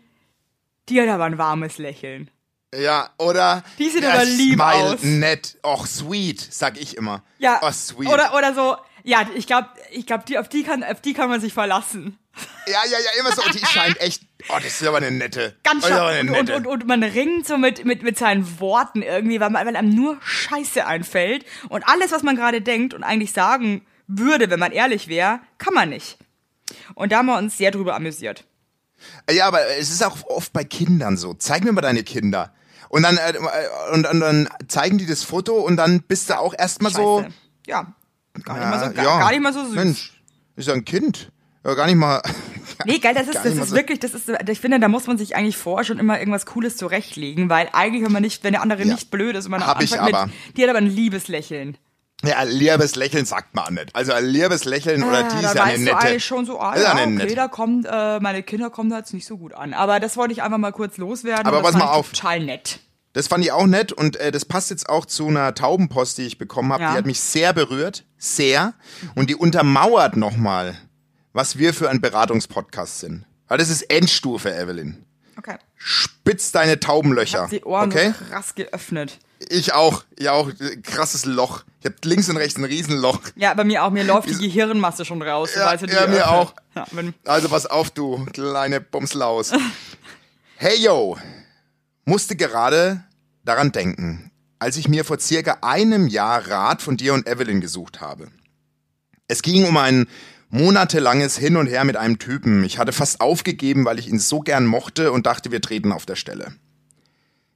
[0.89, 2.29] die hat aber ein warmes Lächeln.
[2.73, 3.63] Ja, oder.
[3.77, 5.03] Die sieht ja, aber lieb Smile, aus.
[5.03, 5.58] nett.
[5.63, 7.23] Och, sweet, sag ich immer.
[7.39, 7.60] Ja.
[7.62, 8.08] Oh, sweet.
[8.08, 11.29] Oder, oder so, ja, ich glaube, ich glaub, die, auf, die kann, auf die kann
[11.29, 12.17] man sich verlassen.
[12.65, 13.43] ja, ja, ja, immer so.
[13.43, 14.23] Und die scheint echt.
[14.49, 15.55] Oh, das ist aber eine nette.
[15.63, 15.95] Ganz schön.
[15.95, 16.55] Und, und, nette.
[16.55, 19.93] und, und man ringt so mit, mit, mit seinen Worten irgendwie, weil, man, weil einem
[19.93, 21.45] nur Scheiße einfällt.
[21.69, 25.73] Und alles, was man gerade denkt und eigentlich sagen würde, wenn man ehrlich wäre, kann
[25.73, 26.17] man nicht.
[26.95, 28.43] Und da haben wir uns sehr drüber amüsiert.
[29.29, 31.35] Ja, aber es ist auch oft bei Kindern so.
[31.35, 32.53] Zeig mir mal deine Kinder.
[32.89, 33.33] Und dann, äh,
[33.91, 37.25] und, und dann zeigen die das Foto und dann bist du auch erstmal so.
[37.67, 37.93] Ja.
[38.43, 39.76] Gar nicht, mal so, gar, ja, gar nicht mal so süß.
[39.76, 40.13] Mensch,
[40.56, 41.32] ist ja ein Kind.
[41.63, 42.21] Ja, gar nicht mal.
[42.86, 45.17] Nee, geil, das ist, das ist so- wirklich, das ist, ich finde, da muss man
[45.17, 48.62] sich eigentlich vorher schon immer irgendwas Cooles zurechtlegen, weil eigentlich, wenn man nicht, wenn der
[48.62, 48.93] andere Ja.
[48.93, 50.28] nicht blöd ist und man Hab ich aber.
[50.28, 51.78] mit, die hat aber ein liebes Lächeln.
[52.24, 53.93] Ja, ein liebes Lächeln sagt man auch nicht.
[53.95, 55.98] Also ein liebes Lächeln oder die Ah, ist ja eine weißt du nette.
[55.98, 57.36] eigentlich schon so, ah, ist ja okay, nette.
[57.36, 59.74] da kommt, äh, meine Kinder kommen da jetzt nicht so gut an.
[59.74, 61.45] Aber das wollte ich einfach mal kurz loswerden.
[61.45, 62.12] Aber pass mal auf.
[62.13, 62.80] Total nett.
[63.15, 66.23] Das fand ich auch nett und äh, das passt jetzt auch zu einer Taubenpost, die
[66.23, 66.84] ich bekommen habe.
[66.84, 66.91] Ja.
[66.91, 68.73] Die hat mich sehr berührt, sehr.
[69.15, 70.75] Und die untermauert nochmal,
[71.32, 73.25] was wir für ein Beratungspodcast sind.
[73.47, 75.06] Weil das ist Endstufe, Evelyn.
[75.38, 75.56] Okay.
[75.75, 77.47] Spitz deine Taubenlöcher.
[77.49, 78.13] Die Ohren okay?
[78.19, 79.17] so krass geöffnet.
[79.47, 80.04] Ich auch.
[80.17, 80.51] Ich auch.
[80.84, 81.63] Krasses Loch.
[81.80, 83.21] Ich hab links und rechts ein Riesenloch.
[83.38, 83.91] Ja, bei mir auch.
[83.91, 85.51] Mir läuft die Gehirnmasse schon raus.
[85.56, 86.54] Ja, ja, mir auch.
[86.75, 86.86] Ja,
[87.23, 89.54] Also pass auf, du kleine Bumslaus.
[90.58, 91.17] Hey yo,
[92.05, 93.03] musste gerade
[93.43, 97.99] daran denken, als ich mir vor circa einem Jahr Rat von dir und Evelyn gesucht
[97.99, 98.27] habe.
[99.27, 100.07] Es ging um ein
[100.49, 102.63] monatelanges Hin und Her mit einem Typen.
[102.63, 106.05] Ich hatte fast aufgegeben, weil ich ihn so gern mochte und dachte, wir treten auf
[106.05, 106.53] der Stelle.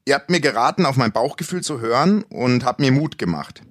[0.05, 3.61] Ihr habt mir geraten, auf mein Bauchgefühl zu hören und habt mir Mut gemacht.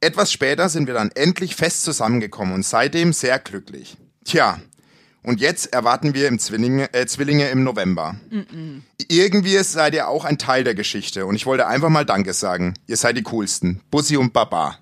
[0.00, 3.96] Etwas später sind wir dann endlich fest zusammengekommen und seitdem sehr glücklich.
[4.24, 4.60] Tja,
[5.22, 8.16] und jetzt erwarten wir im Zwillinge, äh, Zwillinge im November.
[9.08, 12.74] Irgendwie seid ihr auch ein Teil der Geschichte und ich wollte einfach mal Danke sagen.
[12.86, 13.80] Ihr seid die coolsten.
[13.90, 14.78] Bussi und Baba.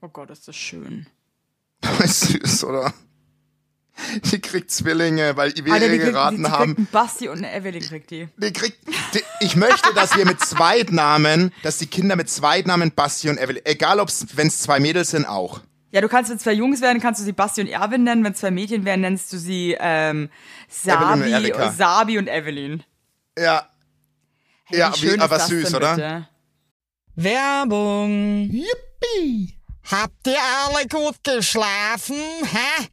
[0.00, 1.06] oh Gott, ist das schön.
[2.02, 2.94] Ist süß, oder?
[4.24, 6.74] Die kriegt Zwillinge, weil wir Alter, die kriegt, die, geraten die haben.
[6.74, 8.28] kriegt Basti und eine Evelyn kriegt die.
[8.36, 8.78] Die kriegt,
[9.14, 13.62] die, ich möchte, dass wir mit Zweitnamen, dass die Kinder mit Zweitnamen Basti und Evelyn,
[13.64, 15.60] egal wenn es zwei Mädels sind, auch.
[15.94, 18.24] Ja, du kannst, wenn zwei Jungs werden, kannst du sie Basti und Erwin nennen.
[18.24, 20.28] Wenn zwei Mädchen werden, nennst du sie ähm,
[20.84, 21.76] Evelyn und Sabi.
[21.76, 22.82] Sabi und Evelyn.
[23.38, 23.70] Ja,
[24.64, 25.94] Hey, Ja, wie aber ist das süß, denn oder?
[25.94, 26.28] Bitte?
[27.14, 28.50] Werbung.
[28.50, 29.56] Yippie!
[29.88, 32.16] Habt ihr alle gut geschlafen?
[32.42, 32.88] Hä?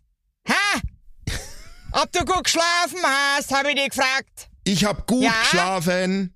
[0.46, 0.82] Hä?
[1.94, 4.50] Ob du gut geschlafen hast, habe ich dich gefragt.
[4.64, 5.32] Ich hab gut Ja?
[5.42, 6.36] geschlafen.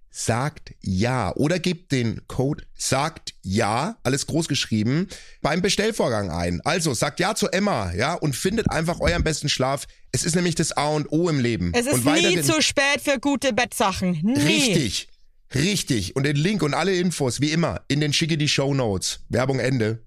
[0.11, 5.07] sagt ja oder gebt den Code sagt ja, alles groß geschrieben,
[5.41, 6.61] beim Bestellvorgang ein.
[6.65, 9.87] Also sagt ja zu Emma, ja, und findet einfach euren besten Schlaf.
[10.11, 11.71] Es ist nämlich das A und O im Leben.
[11.73, 14.19] Es ist und nie zu spät für gute Bettsachen.
[14.21, 14.39] Nie.
[14.39, 15.07] Richtig.
[15.55, 16.15] Richtig.
[16.15, 19.21] Und den Link und alle Infos, wie immer, in den schicke die Show Notes.
[19.29, 20.03] Werbung Ende.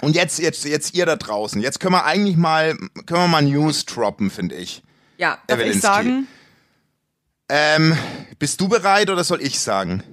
[0.00, 1.60] Und jetzt, jetzt, jetzt ihr da draußen.
[1.60, 4.82] Jetzt können wir eigentlich mal, können wir mal News droppen, finde ich.
[5.18, 5.80] Ja, darf ich Evelinski.
[5.80, 6.28] sagen?
[7.52, 7.96] Ähm,
[8.38, 10.04] bist du bereit oder soll ich sagen?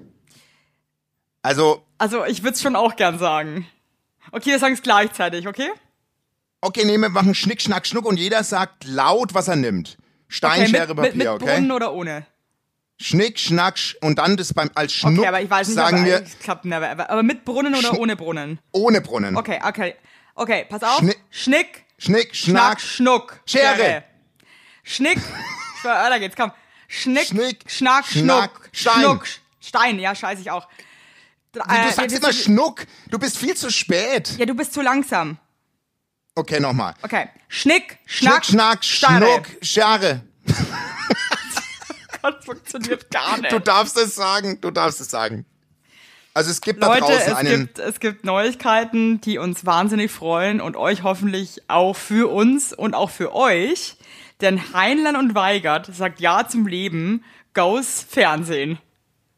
[1.44, 3.68] Also, Also, ich würde es schon auch gern sagen.
[4.32, 5.70] Okay, wir sagen es gleichzeitig, okay?
[6.62, 9.98] okay, nee, wir machen Schnick, Schnack, Schnuck und jeder sagt laut, was er nimmt.
[10.28, 11.54] Stein, okay, Schere, mit, mit, Papier, mit okay?
[11.54, 12.26] Brunnen oder ohne?
[13.00, 16.04] Schnick, Schnack, Sch und dann das beim, als Schnuck Okay, aber ich weiß nicht, sagen
[16.04, 17.10] wir klappt never ever.
[17.12, 18.60] Aber mit Brunnen oder ohne Brunnen?
[18.72, 19.38] ohne Brunnen.
[19.38, 19.96] Okay, okay.
[20.34, 21.00] Okay, pass auf.
[21.00, 23.40] Schnick- Schnick, Schnick, Schnack, Schnack, Schnuck.
[23.46, 24.04] Schere.
[24.84, 25.20] Schnick.
[25.84, 26.52] Ah, da geht's, komm.
[26.88, 28.70] Schnick, Schnick, Schnack, Schnuck.
[28.72, 29.02] Stein.
[29.02, 29.28] Schnuck.
[29.60, 30.68] Stein, ja, scheiße ich auch.
[31.52, 32.86] Du sagst immer Schnuck.
[33.10, 34.36] Du bist viel zu spät.
[34.38, 35.38] Ja, du bist zu langsam.
[36.36, 36.94] Okay, nochmal.
[37.02, 37.30] Okay.
[37.48, 39.26] Schnick, Schnack, Schnack, Schnack, Starre.
[39.26, 40.24] Schnuck, Schere.
[42.22, 43.52] Das funktioniert gar nicht.
[43.52, 45.46] Du darfst es sagen, du darfst es sagen.
[46.38, 50.12] Also es gibt da Leute, draußen es einen, gibt, es gibt Neuigkeiten, die uns wahnsinnig
[50.12, 53.98] freuen und euch hoffentlich auch für uns und auch für euch.
[54.40, 57.24] Denn Heinlein und Weigert sagt Ja zum Leben,
[57.56, 58.78] goes Fernsehen.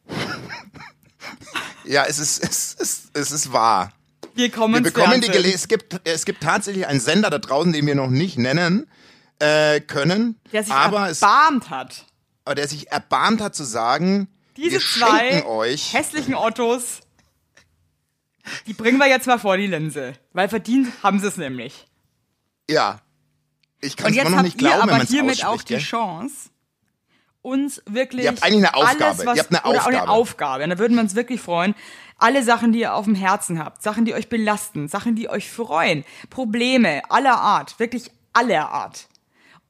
[1.84, 3.94] ja, es ist, es ist, es ist wahr.
[4.34, 5.28] Wir kommen Wir bekommen die.
[5.28, 8.86] Gele es gibt, es gibt tatsächlich einen Sender da draußen, den wir noch nicht nennen
[9.38, 12.04] äh, können, der sich aber, es, erbarmt hat.
[12.44, 14.28] aber der sich erbarmt hat zu sagen,
[14.60, 17.00] Diese wir zwei euch hässlichen Ottos,
[18.66, 20.14] die bringen wir jetzt mal vor die Linse.
[20.32, 21.86] Weil verdient haben sie es nämlich.
[22.68, 23.00] Ja.
[23.80, 25.82] Ich kann es immer noch nicht glauben, wenn aber man es hiermit auch die gell?
[25.82, 26.50] Chance,
[27.42, 29.04] uns wirklich Ihr habt eigentlich eine Aufgabe.
[29.04, 30.10] alles, was, Ihr habt eine oder auch eine Aufgabe.
[30.10, 30.64] Aufgabe.
[30.64, 31.74] Und da würden wir uns wirklich freuen.
[32.18, 35.50] Alle Sachen, die ihr auf dem Herzen habt, Sachen, die euch belasten, Sachen, die euch
[35.50, 39.08] freuen, Probleme aller Art, wirklich aller Art.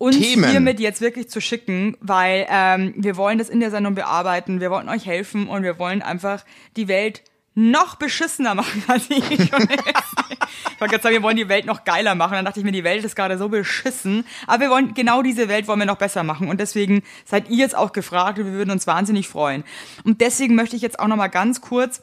[0.00, 0.48] Uns Themen.
[0.48, 4.70] hiermit jetzt wirklich zu schicken, weil ähm, wir wollen das in der Sendung bearbeiten, wir
[4.70, 6.42] wollen euch helfen und wir wollen einfach
[6.78, 7.22] die Welt
[7.54, 9.34] noch beschissener machen, als sie eh.
[9.34, 12.32] Ich wollte gerade sagen, wir wollen die Welt noch geiler machen.
[12.32, 14.24] Dann dachte ich mir, die Welt ist gerade so beschissen.
[14.46, 16.48] Aber wir wollen, genau diese Welt wollen wir noch besser machen.
[16.48, 19.64] Und deswegen seid ihr jetzt auch gefragt und wir würden uns wahnsinnig freuen.
[20.04, 22.00] Und deswegen möchte ich jetzt auch noch mal ganz kurz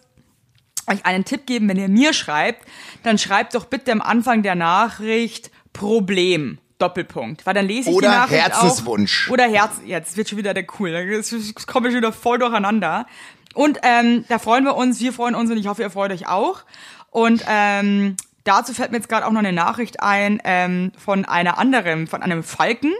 [0.85, 2.67] euch einen Tipp geben, wenn ihr mir schreibt,
[3.01, 6.59] dann schreibt doch bitte am Anfang der Nachricht Problem.
[6.77, 7.45] Doppelpunkt.
[7.45, 9.27] Weil dann lese ich Oder die Nachricht Herzenswunsch.
[9.27, 9.33] Auch.
[9.33, 9.81] Oder Herz.
[9.85, 10.89] Jetzt wird schon wieder der cool.
[10.89, 13.07] Jetzt komme ich wieder voll durcheinander.
[13.53, 16.27] Und ähm, da freuen wir uns, wir freuen uns und ich hoffe, ihr freut euch
[16.27, 16.63] auch.
[17.09, 21.57] Und ähm, dazu fällt mir jetzt gerade auch noch eine Nachricht ein ähm, von einer
[21.57, 22.93] anderen, von einem Falken.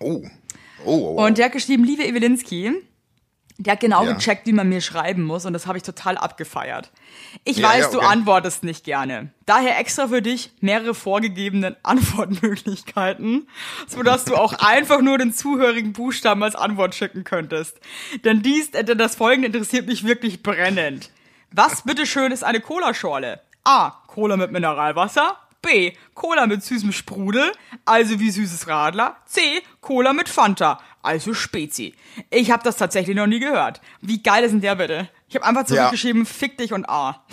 [0.00, 0.22] Oh.
[0.84, 1.26] Oh, oh, oh.
[1.26, 2.72] Und der hat geschrieben, liebe Evelinski,
[3.60, 4.12] der hat genau Ja.
[4.12, 6.90] gecheckt, wie man mir schreiben muss und das habe ich total abgefeiert.
[7.44, 8.06] Ich Ja, weiß, ja, du okay.
[8.06, 9.32] antwortest nicht gerne.
[9.46, 13.48] Daher extra für dich mehrere vorgegebene Antwortmöglichkeiten,
[13.86, 17.80] sodass du auch einfach nur den zuhörigen Buchstaben als Antwort schicken könntest.
[18.24, 21.10] Denn dies, äh, denn das folgende interessiert mich wirklich brennend.
[21.50, 23.40] Was bitteschön ist eine Cola-Schorle?
[23.64, 23.90] A.
[24.06, 25.36] Cola mit Mineralwasser.
[25.60, 25.92] B.
[26.14, 27.50] Cola mit süßem Sprudel,
[27.84, 29.16] also wie süßes Radler.
[29.26, 29.40] C.
[29.80, 31.94] Cola mit Fanta, also Spezi.
[32.30, 33.80] Ich habe das tatsächlich noch nie gehört.
[34.00, 35.08] Wie geil ist denn der bitte?
[35.28, 37.24] Ich habe einfach zurückgeschrieben, fick dich und A.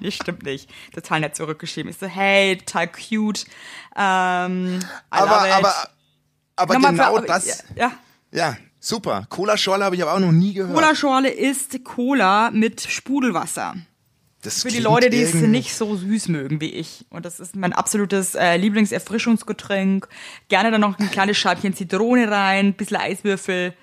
[0.00, 0.70] nee, stimmt nicht.
[0.92, 1.90] Total nett zurückgeschrieben.
[1.90, 3.44] Ich so, hey, total cute.
[3.96, 5.74] Ähm, aber, aber,
[6.56, 7.92] Aber Nochmal genau für- das, Ja, ja.
[8.32, 9.26] ja, super.
[9.28, 10.74] Cola-Schorle habe ich aber auch noch nie gehört.
[10.74, 13.74] Cola-Schorle ist Cola mit Sprudelwasser.
[14.42, 17.04] Das Für die Leute, die es nicht so süß mögen wie ich.
[17.10, 20.08] Und das ist mein absolutes äh, Lieblingserfrischungsgetränk.
[20.48, 23.74] Gerne dann noch ein kleines Scheibchen Zitrone rein, ein bisschen Eiswürfel.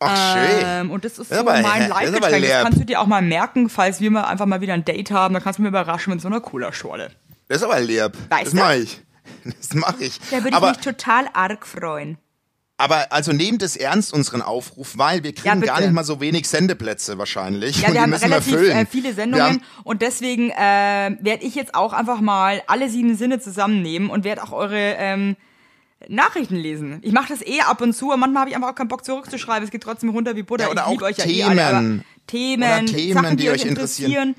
[0.00, 0.64] Ach, schön.
[0.64, 2.44] Ähm, und das ist so aber- mein Leibgetränk.
[2.46, 5.12] Das kannst du dir auch mal merken, falls wir mal einfach mal wieder ein Date
[5.12, 5.34] haben.
[5.34, 7.10] Dann kannst du mich überraschen mit so einer Cola-Schorle.
[7.48, 8.12] Das ist aber lieb.
[8.28, 9.00] Weißt das mache ich.
[9.44, 10.18] Das mache ich.
[10.30, 12.18] Da würde ich aber, mich total arg freuen.
[12.78, 15.72] Aber also nehmt es ernst, unseren Aufruf, weil wir Ja, kriegen bitte.
[15.72, 17.80] gar nicht mal so wenig Sendeplätze wahrscheinlich.
[17.80, 21.74] Ja, Und wir haben relativ wir äh, viele Sendungen und deswegen äh, werde ich jetzt
[21.74, 25.36] auch einfach mal alle sieben Sinne zusammennehmen und werde auch eure ähm,
[26.08, 26.98] Nachrichten lesen.
[27.02, 29.04] Ich mache das eh ab und zu, aber manchmal habe ich einfach auch keinen Bock
[29.04, 29.62] zurückzuschreiben.
[29.64, 30.64] Es geht trotzdem runter wie Butter.
[30.64, 32.04] Ja, oder ich liebe auch euch ja eh alle, Themen.
[32.26, 34.34] Themen, Themen, Sachen, die, die euch euch interessieren.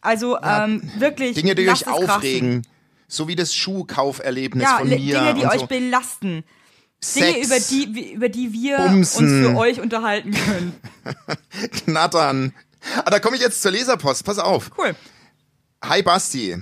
[0.00, 2.10] Also ähm, wirklich Dinge, die euch es krachen.
[2.10, 2.66] aufregen.
[3.06, 4.96] So wie das Schuhkauferlebnis Ja, von mir.
[4.98, 5.66] Dinge, die euch so.
[5.66, 6.42] belasten.
[7.14, 9.24] Dinge, Sex, über die, über die wir Bumsen.
[9.42, 10.72] uns für euch unterhalten können.
[11.84, 12.52] Knattern.
[13.04, 14.24] Ah, da komme ich jetzt zur Leserpost.
[14.24, 14.70] Pass auf.
[14.76, 14.94] Cool.
[15.82, 16.58] Hi Basti.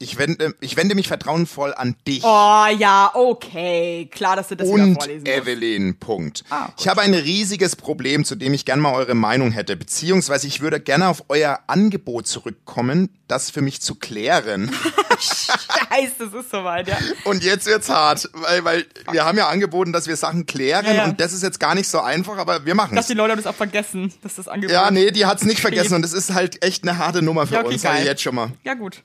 [0.00, 2.22] Ich wende, ich wende mich vertrauensvoll an dich.
[2.22, 4.08] Oh ja, okay.
[4.12, 5.36] Klar, dass du das wieder und vorlesen musst.
[5.36, 5.98] Evelyn.
[5.98, 6.44] Punkt.
[6.50, 10.46] Ah, ich habe ein riesiges Problem, zu dem ich gern mal eure Meinung hätte, beziehungsweise
[10.46, 14.70] ich würde gerne auf euer Angebot zurückkommen, das für mich zu klären.
[15.18, 16.96] Scheiße, das ist soweit, ja.
[17.24, 20.92] Und jetzt wird's hart, weil, weil wir haben ja angeboten, dass wir Sachen klären Ja,
[20.92, 21.04] ja.
[21.06, 23.08] und das ist jetzt gar nicht so einfach, aber wir machen Dass es.
[23.08, 24.72] die Leute das auch vergessen, dass das Angebot.
[24.72, 27.54] Ja, nee, die hat's nicht vergessen und es ist halt echt eine harte Nummer für
[27.54, 28.06] Ja, okay, uns, sag ich geil.
[28.06, 28.52] jetzt schon mal.
[28.62, 29.02] Ja, gut.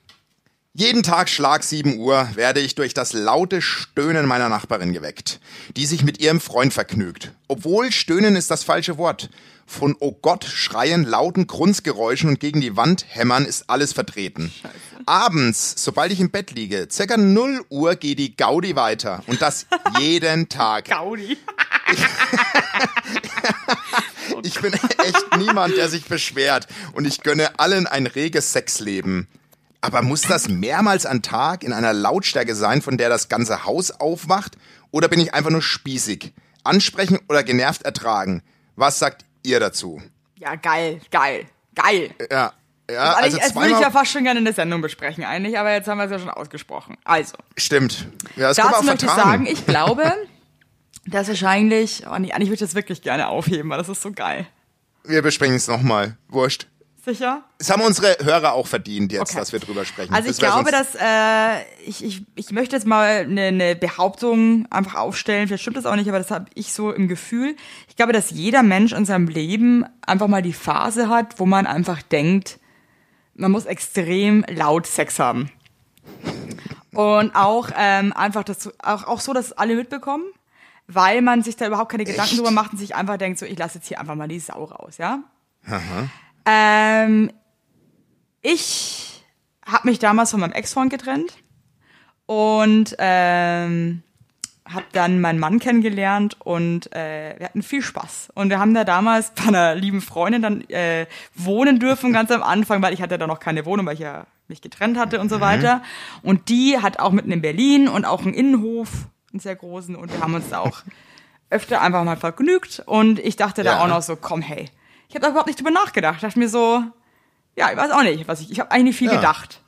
[0.76, 5.40] Jeden Tag Schlag 7 Uhr werde ich durch das laute Stöhnen meiner Nachbarin geweckt,
[5.78, 7.32] die sich mit ihrem Freund vergnügt.
[7.48, 9.30] Obwohl Stöhnen ist das falsche Wort.
[9.68, 14.52] Von Oh Gott schreien, lauten Grunzgeräuschen und gegen die Wand hämmern ist alles vertreten.
[15.06, 19.22] Abends, sobald ich im Bett liege, circa 0 Uhr geht die Gaudi weiter.
[19.28, 19.68] Und das
[20.00, 20.86] jeden Tag.
[20.86, 21.38] Gaudi.
[24.46, 26.68] Ich bin echt niemand, der sich beschwert.
[26.94, 29.28] Und ich gönne allen ein reges Sexleben.
[29.84, 33.91] Aber muss das mehrmals am Tag in einer Lautstärke sein, von der das ganze Haus
[33.91, 34.56] aufwacht?
[34.91, 36.32] Oder bin ich einfach nur spießig?
[36.63, 38.43] Ansprechen oder genervt ertragen?
[38.78, 40.02] Was sagt ihr dazu?
[40.38, 42.12] Ja, geil, geil, geil.
[42.32, 42.54] Ja,
[42.89, 45.60] ja Also, also das würde ich ja fast schon gerne in der Sendung besprechen eigentlich,
[45.60, 46.96] aber jetzt haben wir es ja schon ausgesprochen.
[47.04, 48.08] Also, stimmt.
[48.38, 50.13] Ja, das dazu möchte ich sagen, ich glaube,
[51.08, 54.13] dass wahrscheinlich, oh nee, eigentlich würde ich das wirklich gerne aufheben, weil das ist so
[54.13, 54.48] geil.
[55.04, 56.15] Wir besprechen es nochmal.
[56.30, 56.67] Wurscht.
[57.06, 57.44] Sicher?
[57.58, 59.39] Das haben unsere Hörer auch verdient jetzt, Okay.
[59.39, 60.13] dass wir drüber sprechen.
[60.13, 64.66] Also ich Das glaube, dass äh, ich, ich, ich möchte jetzt mal eine, eine Behauptung
[64.72, 65.48] einfach aufstellen.
[65.48, 67.58] Vielleicht stimmt das auch nicht, aber das habe ich so im Gefühl.
[67.89, 71.68] Ich glaube, dass jeder Mensch in seinem Leben einfach mal die Phase hat, wo man
[71.68, 72.58] einfach denkt,
[73.36, 75.52] man muss extrem laut Sex haben.
[76.94, 80.24] Und auch ähm, einfach das auch, auch so, dass alle mitbekommen,
[80.88, 83.58] weil man sich da überhaupt keine Gedanken drüber macht und sich einfach denkt, so ich
[83.58, 85.20] lasse jetzt hier einfach mal die Sau raus, ja?
[86.45, 87.32] Ähm,
[88.41, 89.23] ich
[89.65, 91.38] habe mich damals von meinem Ex-Freund getrennt
[92.25, 94.03] und ähm,
[94.67, 98.29] habe dann meinen Mann kennengelernt und äh, wir hatten viel Spaß.
[98.34, 102.43] Und wir haben da damals bei einer lieben Freundin dann äh, wohnen dürfen, ganz am
[102.43, 105.29] Anfang, weil ich hatte da noch keine Wohnung, weil ich ja mich getrennt hatte und
[105.29, 105.82] so weiter.
[106.21, 108.89] Und die hat auch mitten in Berlin und auch einen Innenhof,
[109.32, 109.95] einen sehr großen.
[109.95, 110.82] Und wir haben uns da auch
[111.49, 112.84] öfter einfach mal vergnügt.
[112.86, 113.84] Und ich dachte da Ja.
[113.84, 114.69] auch noch so, komm, hey.
[115.13, 116.15] Ich habe da überhaupt nicht drüber nachgedacht.
[116.15, 116.84] Ich dachte mir so,
[117.56, 119.17] ja, ich weiß auch nicht, was ich, ich habe eigentlich viel Ja.
[119.17, 119.62] gedacht.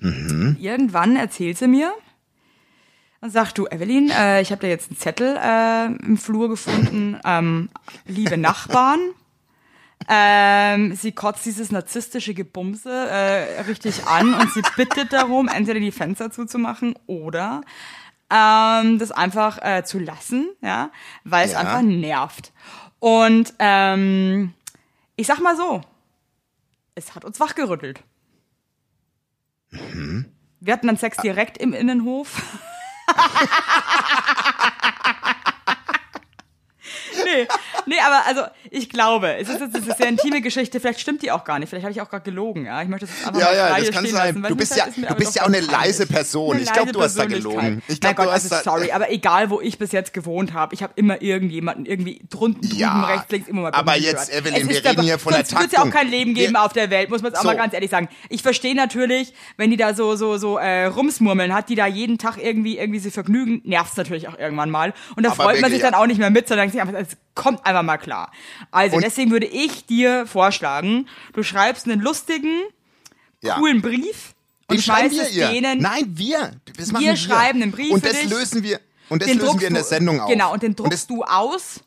[0.00, 1.92] Irgendwann erzählt sie mir
[3.20, 7.20] und sagt, du Evelyn, äh, ich habe da jetzt einen Zettel äh, im Flur gefunden,
[7.26, 7.68] ähm,
[8.06, 9.00] liebe Nachbarn.
[10.08, 15.92] Ähm, sie kotzt dieses narzisstische Gebumse äh, richtig an und sie bittet darum, entweder die
[15.92, 17.60] Fenster zuzumachen oder
[18.30, 20.88] ähm, das einfach äh, zu lassen, ja,
[21.24, 21.58] weil es Ja.
[21.58, 22.52] einfach nervt.
[23.00, 24.54] Und ähm,
[25.18, 25.82] ich sag mal so,
[26.94, 28.04] es hat uns wachgerüttelt.
[29.70, 32.40] Wir hatten dann Sex direkt im Innenhof.
[37.24, 37.48] nee,
[37.88, 41.30] nee, aber also ich glaube, es ist jetzt eine sehr intime Geschichte, vielleicht stimmt die
[41.32, 42.82] auch gar nicht, vielleicht habe ich auch gerade gelogen, ja.
[42.82, 44.42] Ich möchte das einfach Ja, ja, das kann sein.
[44.42, 46.54] lassen, Du bist ja- ist du bist ja auch eine leise Person.
[46.54, 47.82] Eine Ich glaub, leise du hast da gelogen.
[47.88, 50.52] Ich mein glaub, du hast also da- sorry, aber egal, wo ich bis jetzt gewohnt
[50.52, 54.28] habe, ich habe immer irgendjemanden irgendwie drunten, drüben, Ja, rechts, links, immer mal aber jetzt,
[54.30, 54.46] gehört.
[54.46, 56.00] Evelyn, Es wir ist reden hier von der sonst wird's ja auch Taktung.
[56.00, 57.48] kein Leben geben Wir- auf der Welt, muss man jetzt auch So.
[57.48, 58.08] mal ganz ehrlich sagen.
[58.28, 62.18] Ich verstehe natürlich, wenn die da so so so äh, rumsmurmeln hat, die da jeden
[62.18, 65.70] Tag irgendwie irgendwie sie vergnügen, nervt's natürlich auch irgendwann mal und da Aber freut man
[65.70, 68.30] sich dann auch nicht mehr mit, sondern denkt sich einfach, es kommt einfach mal klar.
[68.70, 72.62] Also Und- deswegen würde ich dir vorschlagen, du schreibst einen lustigen,
[73.40, 73.56] Ja.
[73.56, 74.34] coolen Brief
[74.68, 75.48] und wir es ihr.
[75.48, 76.52] denen Nein, wir.
[76.98, 78.28] Wir schreiben einen Brief Und das dich.
[78.30, 78.80] lösen wir.
[79.08, 80.28] Und das den lösen wir in der du- Sendung auf.
[80.30, 81.80] Genau, und den Und druckst du aus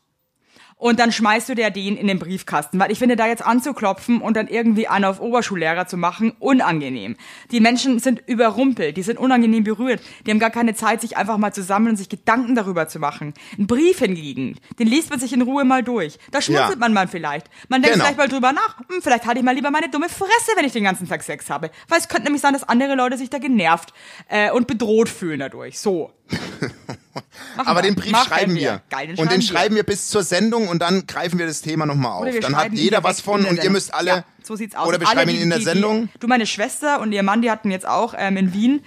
[0.82, 2.79] und dann schmeißt du dir den in den Briefkasten.
[2.79, 7.17] Weil ich finde, da jetzt anzuklopfen und dann irgendwie einen auf Oberschullehrer zu machen, unangenehm.
[7.51, 10.01] Die Menschen sind überrumpelt, die sind unangenehm berührt.
[10.25, 12.97] Die haben gar keine Zeit, sich einfach mal zu sammeln und sich Gedanken darüber zu
[12.97, 13.36] machen.
[13.59, 16.17] Ein Brief hingegen, den liest man sich in Ruhe mal durch.
[16.32, 16.77] Da schmunzelt Ja.
[16.79, 17.45] man mal vielleicht.
[17.69, 18.05] Man denkt Genau.
[18.05, 18.79] vielleicht mal drüber nach.
[18.79, 21.51] Hm, vielleicht hatte ich mal lieber meine dumme Fresse, wenn ich den ganzen Tag Sex
[21.51, 21.69] habe.
[21.89, 23.93] Weil es könnte nämlich sein, dass andere Leute sich da genervt
[24.29, 25.79] äh, und bedroht fühlen dadurch.
[25.79, 26.11] So.
[27.56, 27.89] Machen Aber wir.
[27.89, 28.82] den Brief Machen schreiben wir.
[28.89, 31.86] Geil, den und den schreiben wir bis zur Sendung und dann greifen wir das Thema
[31.86, 32.39] nochmal auf.
[32.39, 34.10] Dann hat jeder was von und ihr müsst alle.
[34.10, 34.88] Ja, so sieht's aus.
[34.88, 36.10] Oder wir alle, schreiben ihn in der die, Sendung.
[36.14, 38.84] Die, du, meine Schwester und ihr Mann, die hatten jetzt auch ähm, in Wien,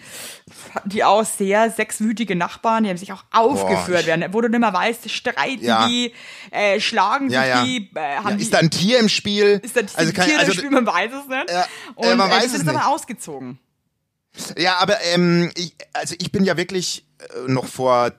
[0.85, 4.73] die auch sehr sechswütige Nachbarn, die haben sich auch aufgeführt werden, wo du nicht mehr
[4.73, 5.87] weißt, streiten Ja.
[5.87, 6.13] die,
[6.51, 7.65] äh, schlagen sich ja.
[7.65, 9.61] die, äh, haben ist da ein Tier im Spiel?
[9.63, 11.51] ist da ein also Tier also, im Spiel, man weiß es nicht.
[11.51, 12.69] Ja, und äh, man äh, weiß es nicht.
[12.69, 13.59] aber ausgezogen.
[14.57, 18.13] Ja, aber ähm, ich, also ich bin ja wirklich äh, noch vor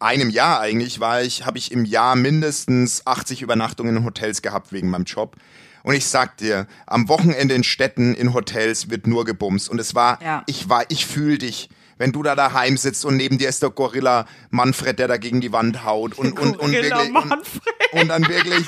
[0.00, 4.72] einem Jahr eigentlich war ich, habe ich im Jahr mindestens 80 Übernachtungen in Hotels gehabt
[4.72, 5.36] wegen meinem Job.
[5.82, 9.68] Und ich sag dir, am Wochenende in Städten, in Hotels wird nur gebumst.
[9.68, 10.42] Und es war, Ja.
[10.46, 11.68] ich war, ich fühl dich,
[11.98, 15.40] wenn du da daheim sitzt und neben dir ist der Gorilla Manfred, der da gegen
[15.40, 18.66] die Wand haut und und und wirklich und, und dann wirklich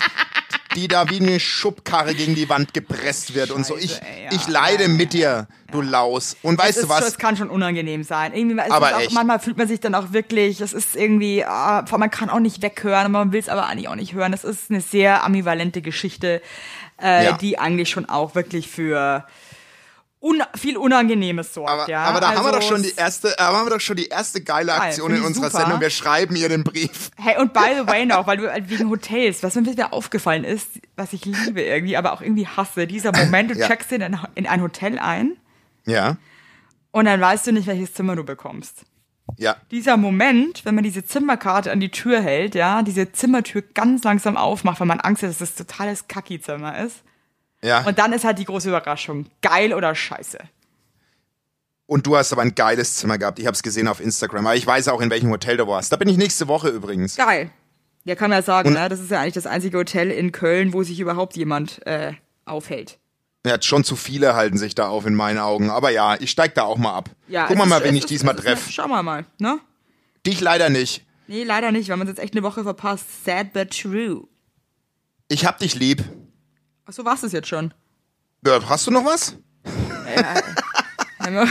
[0.77, 3.77] die da wie eine Schubkarre gegen die Wand gepresst wird und so.
[3.77, 4.31] Ich, Scheiße, ey, ja.
[4.33, 6.37] ich leide mit dir, du Laus.
[6.43, 7.07] Und weißt du was?
[7.07, 8.35] Es kann schon unangenehm sein.
[8.35, 12.11] Irgendwie, Aber auch, manchmal fühlt man sich dann auch wirklich, es ist irgendwie, ah, man
[12.11, 14.33] kann auch nicht weghören, man will es aber eigentlich auch nicht hören.
[14.33, 16.43] Es ist eine sehr ambivalente Geschichte,
[17.03, 17.33] äh, Ja.
[17.33, 19.25] die eigentlich schon auch wirklich für
[20.27, 21.71] un viel Unangenehmes sorgt.
[21.71, 22.03] Aber, ja?
[22.05, 23.97] aber da haben wir Also doch schon es- die erste, aber haben wir doch schon
[23.97, 25.63] die erste geile Geil, Aktion in unserer super.
[25.63, 25.81] Sendung.
[25.81, 27.11] Wir schreiben ihr den Brief.
[27.17, 30.45] Hey, und by the way noch, weil du halt wegen Hotels, was mir wieder aufgefallen
[30.45, 33.67] ist, was ich liebe irgendwie, aber auch irgendwie hasse, dieser Moment, du Ja.
[33.69, 35.37] checkst in ein, in ein Hotel ein
[35.87, 36.17] Ja,
[36.91, 38.83] und dann weißt du nicht, welches Zimmer du bekommst.
[39.39, 39.57] ja.
[39.71, 44.37] dieser Moment, wenn man diese Zimmerkarte an die Tür hält, ja, diese Zimmertür ganz langsam
[44.37, 47.03] aufmacht, weil man Angst hat, dass das totales Kacki-Zimmer ist.
[47.63, 47.85] Ja.
[47.87, 49.27] Und dann ist halt die große Überraschung.
[49.43, 50.39] Geil oder scheiße.
[51.87, 53.39] Und du hast aber ein geiles Zimmer gehabt.
[53.39, 54.47] Ich habe es gesehen auf Instagram.
[54.47, 55.93] Aber ich weiß auch, in welchem Hotel du warst.
[55.93, 57.17] Da bin ich nächste Woche übrigens.
[57.17, 57.51] Geil.
[58.05, 58.89] Ja, kann man ja sagen, ne?
[58.89, 62.13] Das ist ja eigentlich das einzige Hotel in Köln, wo sich überhaupt jemand äh,
[62.45, 62.99] aufhält.
[63.45, 65.71] Ja, schon zu viele halten sich da auf in meinen Augen.
[65.71, 67.11] Aber ja, ich steig da auch mal ab.
[67.29, 68.73] Ja, es mal, ist- wen es ich ist- diesmal es treffe.
[68.73, 69.59] Schauen wir mal, ne?
[70.27, 71.05] Dich leider nicht.
[71.29, 71.87] Nee, leider nicht.
[71.89, 73.25] Wir haben uns jetzt echt eine Woche verpasst.
[73.25, 74.25] Sad but true.
[75.29, 76.05] Ich hab dich lieb.
[76.87, 77.75] Ach, so war's es jetzt schon.
[78.47, 79.37] Ja, hast du noch was?
[80.15, 80.41] Ja,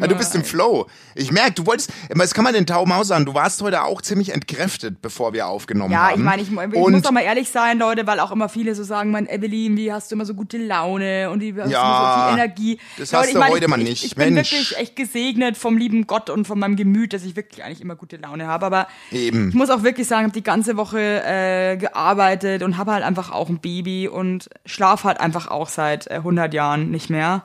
[0.00, 0.86] du bist im Flow.
[1.14, 3.24] Ich merke, du wolltest, was kann man den Tauben auch sagen?
[3.24, 6.18] Du warst heute auch ziemlich entkräftet, bevor wir aufgenommen Ja, haben.
[6.20, 8.74] ich meine, ich, ich Und- muss doch mal ehrlich sein, Leute, weil auch immer viele
[8.74, 11.80] so sagen, mein Evelyn, wie hast du immer so gute Laune und wie hast Ja,
[11.82, 12.80] du immer so viel Energie.
[12.98, 14.04] das Leute, hast ich du meine, heute ich, mal ich, nicht.
[14.04, 14.52] Ich bin Mensch.
[14.52, 17.96] wirklich echt gesegnet vom lieben Gott und von meinem Gemüt, dass ich wirklich eigentlich immer
[17.96, 18.66] gute Laune habe.
[18.66, 19.48] Aber Eben.
[19.50, 23.04] ich muss auch wirklich sagen, ich habe die ganze Woche äh, gearbeitet und habe halt
[23.04, 27.44] einfach auch ein Baby und schlaf halt einfach auch seit äh, 100 Jahren nicht mehr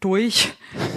[0.00, 0.52] durch.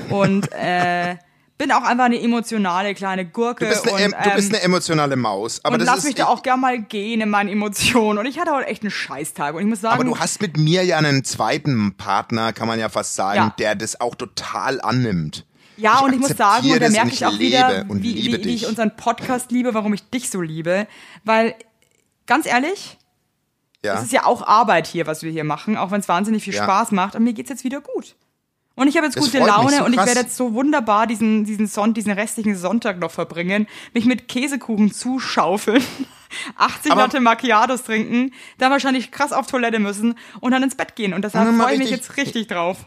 [0.09, 1.17] Und äh,
[1.57, 3.65] bin auch einfach eine emotionale kleine Gurke.
[3.65, 5.59] Du bist, eine, und, em- du bist ähm, eine emotionale Maus.
[5.63, 8.17] Aber und das lass ist, mich da auch gern mal gehen in meinen Emotionen.
[8.19, 9.53] Und ich hatte heute echt einen Scheißtag.
[9.55, 12.79] Und ich muss sagen, Aber du hast mit mir ja einen zweiten Partner, kann man
[12.79, 13.53] ja fast sagen, Ja.
[13.59, 15.45] der das auch total annimmt.
[15.77, 18.55] ja, ich und ich muss sagen, und da merke ich auch wieder, wie, wie, wie
[18.55, 20.87] ich unseren Podcast liebe, warum ich dich so liebe.
[21.23, 21.55] Weil,
[22.25, 22.97] ganz ehrlich,
[23.83, 23.95] Ja.
[23.95, 26.53] es ist ja auch Arbeit hier, was wir hier machen, auch wenn es wahnsinnig viel
[26.55, 26.63] Ja.
[26.63, 27.15] Spaß macht.
[27.15, 28.15] Und mir geht's jetzt wieder gut.
[28.75, 31.43] Und ich habe jetzt Das gute Laune so und ich werde jetzt so wunderbar diesen,
[31.45, 35.83] diesen, Son diesen restlichen Sonntag noch verbringen, mich mit Käsekuchen zuschaufeln,
[36.57, 40.95] 80 Aber- Latte Macchiatos trinken, dann wahrscheinlich krass auf Toilette müssen und dann ins Bett
[40.95, 41.13] gehen.
[41.13, 42.77] Und deshalb freue ich mich jetzt richtig drauf.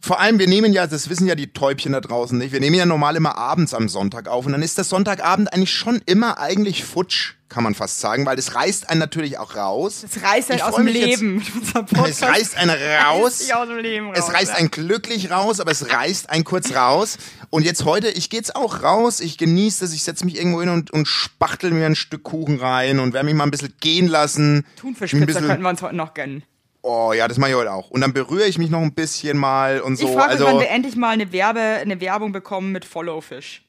[0.00, 2.76] Vor allem, wir nehmen ja, das wissen ja die Täubchen da draußen nicht, wir nehmen
[2.76, 6.38] ja normal immer abends am Sonntag auf und dann ist der Sonntagabend eigentlich schon immer
[6.38, 10.04] eigentlich futsch, kann man fast sagen, weil das reißt einen natürlich auch raus.
[10.04, 11.42] Es reißt Ich aus dem jetzt- Leben.
[11.72, 12.70] Podcast Es reißt einen
[13.06, 13.38] raus.
[13.38, 14.18] dich aus dem Leben raus.
[14.18, 17.16] Es reißt einen glücklich raus, aber es reißt einen kurz raus.
[17.50, 20.60] Und jetzt heute, ich gehe jetzt auch raus, ich genieße das, ich setze mich irgendwo
[20.60, 23.72] hin und, und spachtel mir ein Stück Kuchen rein und werde mich mal ein bisschen
[23.80, 24.64] gehen lassen.
[24.76, 26.44] Thunfischpizza könnten wir uns heute noch gönnen.
[26.90, 27.90] Oh ja, das mache ich heute auch.
[27.90, 30.06] Und dann berühre ich mich noch ein bisschen mal und so.
[30.08, 33.62] ich frage mich, wann also, wir endlich mal eine, Werbe, eine Werbung bekommen mit Followfish.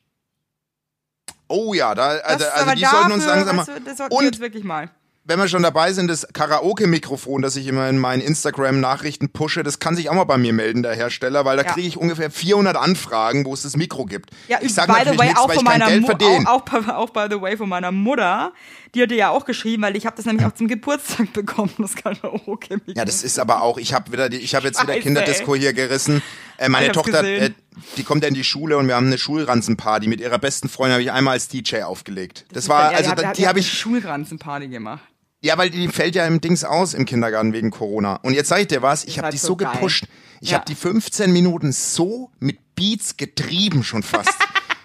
[1.47, 3.65] oh ja, da, also, also die sollten uns dafür, langsam mal.
[3.65, 4.89] du, Das sollten wir Und jetzt wirklich mal.
[5.25, 9.79] wenn wir schon dabei sind, das Karaoke-Mikrofon, das ich immer in meinen Instagram-Nachrichten pushe, das
[9.79, 11.73] kann sich auch mal bei mir melden, der Hersteller, weil da Ja.
[11.73, 14.29] kriege ich ungefähr 400 Anfragen, wo es das Mikro gibt.
[14.47, 16.49] Ja, ich sag by natürlich way, nichts, auch weil ich kein Geld verdiene.
[16.49, 18.53] auch, auch, auch by the way von meiner Mutter.
[18.95, 21.95] Die hatte ja auch geschrieben, weil ich habe das nämlich auch zum Geburtstag bekommen, das
[21.95, 22.95] Karaoke-Mikrofon.
[22.95, 25.55] Ja, das ist aber auch, ich habe wieder, die- ich habe jetzt wieder Scheiße, Kinderdisco
[25.55, 26.21] hier gerissen.
[26.57, 27.51] Äh, meine Tochter, äh,
[27.97, 30.93] die kommt ja in die Schule und wir haben eine Schulranzenparty mit ihrer besten Freundin,
[30.93, 32.45] habe ich einmal als DJ aufgelegt.
[32.51, 35.03] Das war, ja, also die, da- hat, die habe ich, Schulranzenparty gemacht.
[35.41, 38.15] ja, weil die fällt ja im Dings aus im Kindergarten wegen Corona.
[38.23, 40.05] Und jetzt sag ich dir was, ich habe die so so gepusht.
[40.41, 40.57] Ich Ja.
[40.57, 44.33] habe die 15 Minuten so mit Beats getrieben schon fast.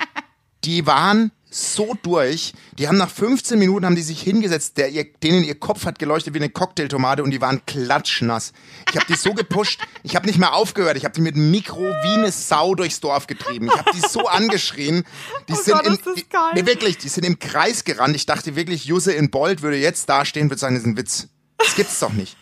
[0.64, 2.52] die waren so durch.
[2.78, 5.98] Die haben nach 15 Minuten haben die sich hingesetzt, der, ihr, denen ihr Kopf hat
[5.98, 8.52] geleuchtet wie eine Cocktailtomate und die waren klatschnass.
[8.90, 10.96] Ich habe die so gepusht, ich habe nicht mehr aufgehört.
[10.96, 13.66] Ich habe die mit dem Mikro wie eine Sau durchs Dorf getrieben.
[13.66, 15.04] Ich habe die so angeschrien.
[15.48, 16.50] Die Oh sind Gott, das die, geil.
[16.54, 18.16] Nee, wirklich, die sind im Kreis gerannt.
[18.16, 21.28] Ich dachte wirklich, Jusse in Bold würde jetzt dastehen, würde sagen, das ist ein Witz.
[21.58, 22.36] Das gibt's doch nicht.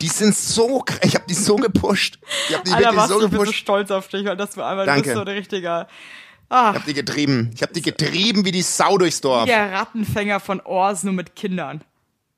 [0.00, 2.18] Die sind so, ich habe die so gepusht.
[2.48, 3.54] Ich habe die Alter, wirklich so ich bin so gepusht.
[3.54, 5.14] stolz auf dich, weil das war einmal Danke.
[5.14, 5.86] so ein richtiger,
[6.50, 7.50] Ich habe die getrieben.
[7.54, 9.46] Ich habe die getrieben wie die Sau durchs Dorf.
[9.46, 11.82] der Rattenfänger von Ors, nur mit Kindern.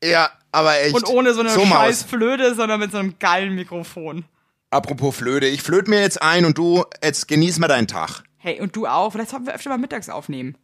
[0.03, 0.95] Ja, aber echt.
[0.95, 2.03] Und ohne so eine so, scheiß.
[2.05, 4.25] Flöte, sondern mit so einem geilen Mikrofon.
[4.71, 8.23] Apropos Flöte, ich flöte mir jetzt ein und du, jetzt genieß mal deinen Tag.
[8.39, 9.11] Hey, und du auch?
[9.13, 10.57] Vielleicht sollten wir öfter mal mittags aufnehmen.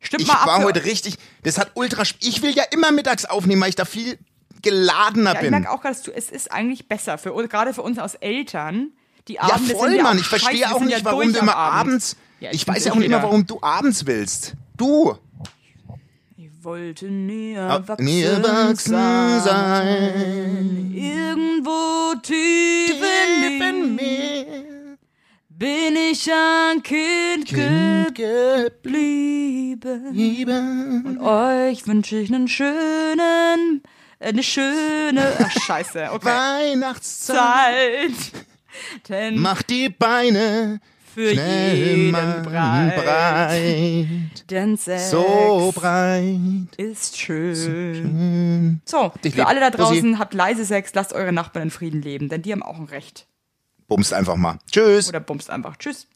[0.00, 0.46] Stimmt Ich mal ab.
[0.46, 3.76] war für- heute richtig, das hat ultra, ich will ja immer mittags aufnehmen, weil ich
[3.76, 4.18] da viel
[4.62, 5.50] geladener ja, ich bin.
[5.50, 8.14] merke auch gerade, dass du- es ist eigentlich besser, für, uns- gerade für uns als
[8.16, 8.92] Eltern.
[9.28, 10.16] Die Ja, Abende voll, ja Mann.
[10.16, 11.90] auch Ich verstehe wir auch nicht, warum am immer Abend.
[11.92, 12.16] abends.
[12.42, 13.22] Ja, ich ich weiß ja auch auch nicht wieder.
[13.22, 14.54] warum du abends willst.
[14.76, 15.16] Du.
[16.36, 18.94] Ich wollte nie erwachsen, nie erwachsen
[19.44, 20.92] sein.
[20.92, 22.96] Irgendwo tief,
[23.60, 24.96] in mir
[25.50, 27.46] bin ich ein Kind,
[28.12, 29.76] geblieben.
[31.06, 33.84] Und euch wünsche ich einen schönen,
[34.18, 36.26] äh, eine schöne, ach scheiße, okay.
[36.74, 38.10] Weihnachtszeit.
[38.10, 38.46] Zeit.
[39.08, 40.80] Denn Mach die Beine
[41.14, 44.06] für schnell jeden breit, breit.
[44.50, 46.74] denn Sex So breit.
[46.76, 48.80] ist schön.
[48.84, 49.48] So, Dich für lieb.
[49.48, 49.94] alle da Bussi.
[49.94, 52.84] draußen, habt leise Sex, lasst eure Nachbarn in Frieden leben, denn die haben auch ein
[52.86, 53.26] Recht.
[53.88, 54.58] Bumst einfach mal.
[54.70, 55.08] Tschüss.
[55.08, 55.76] Oder bumst einfach.
[55.76, 56.06] Tschüss.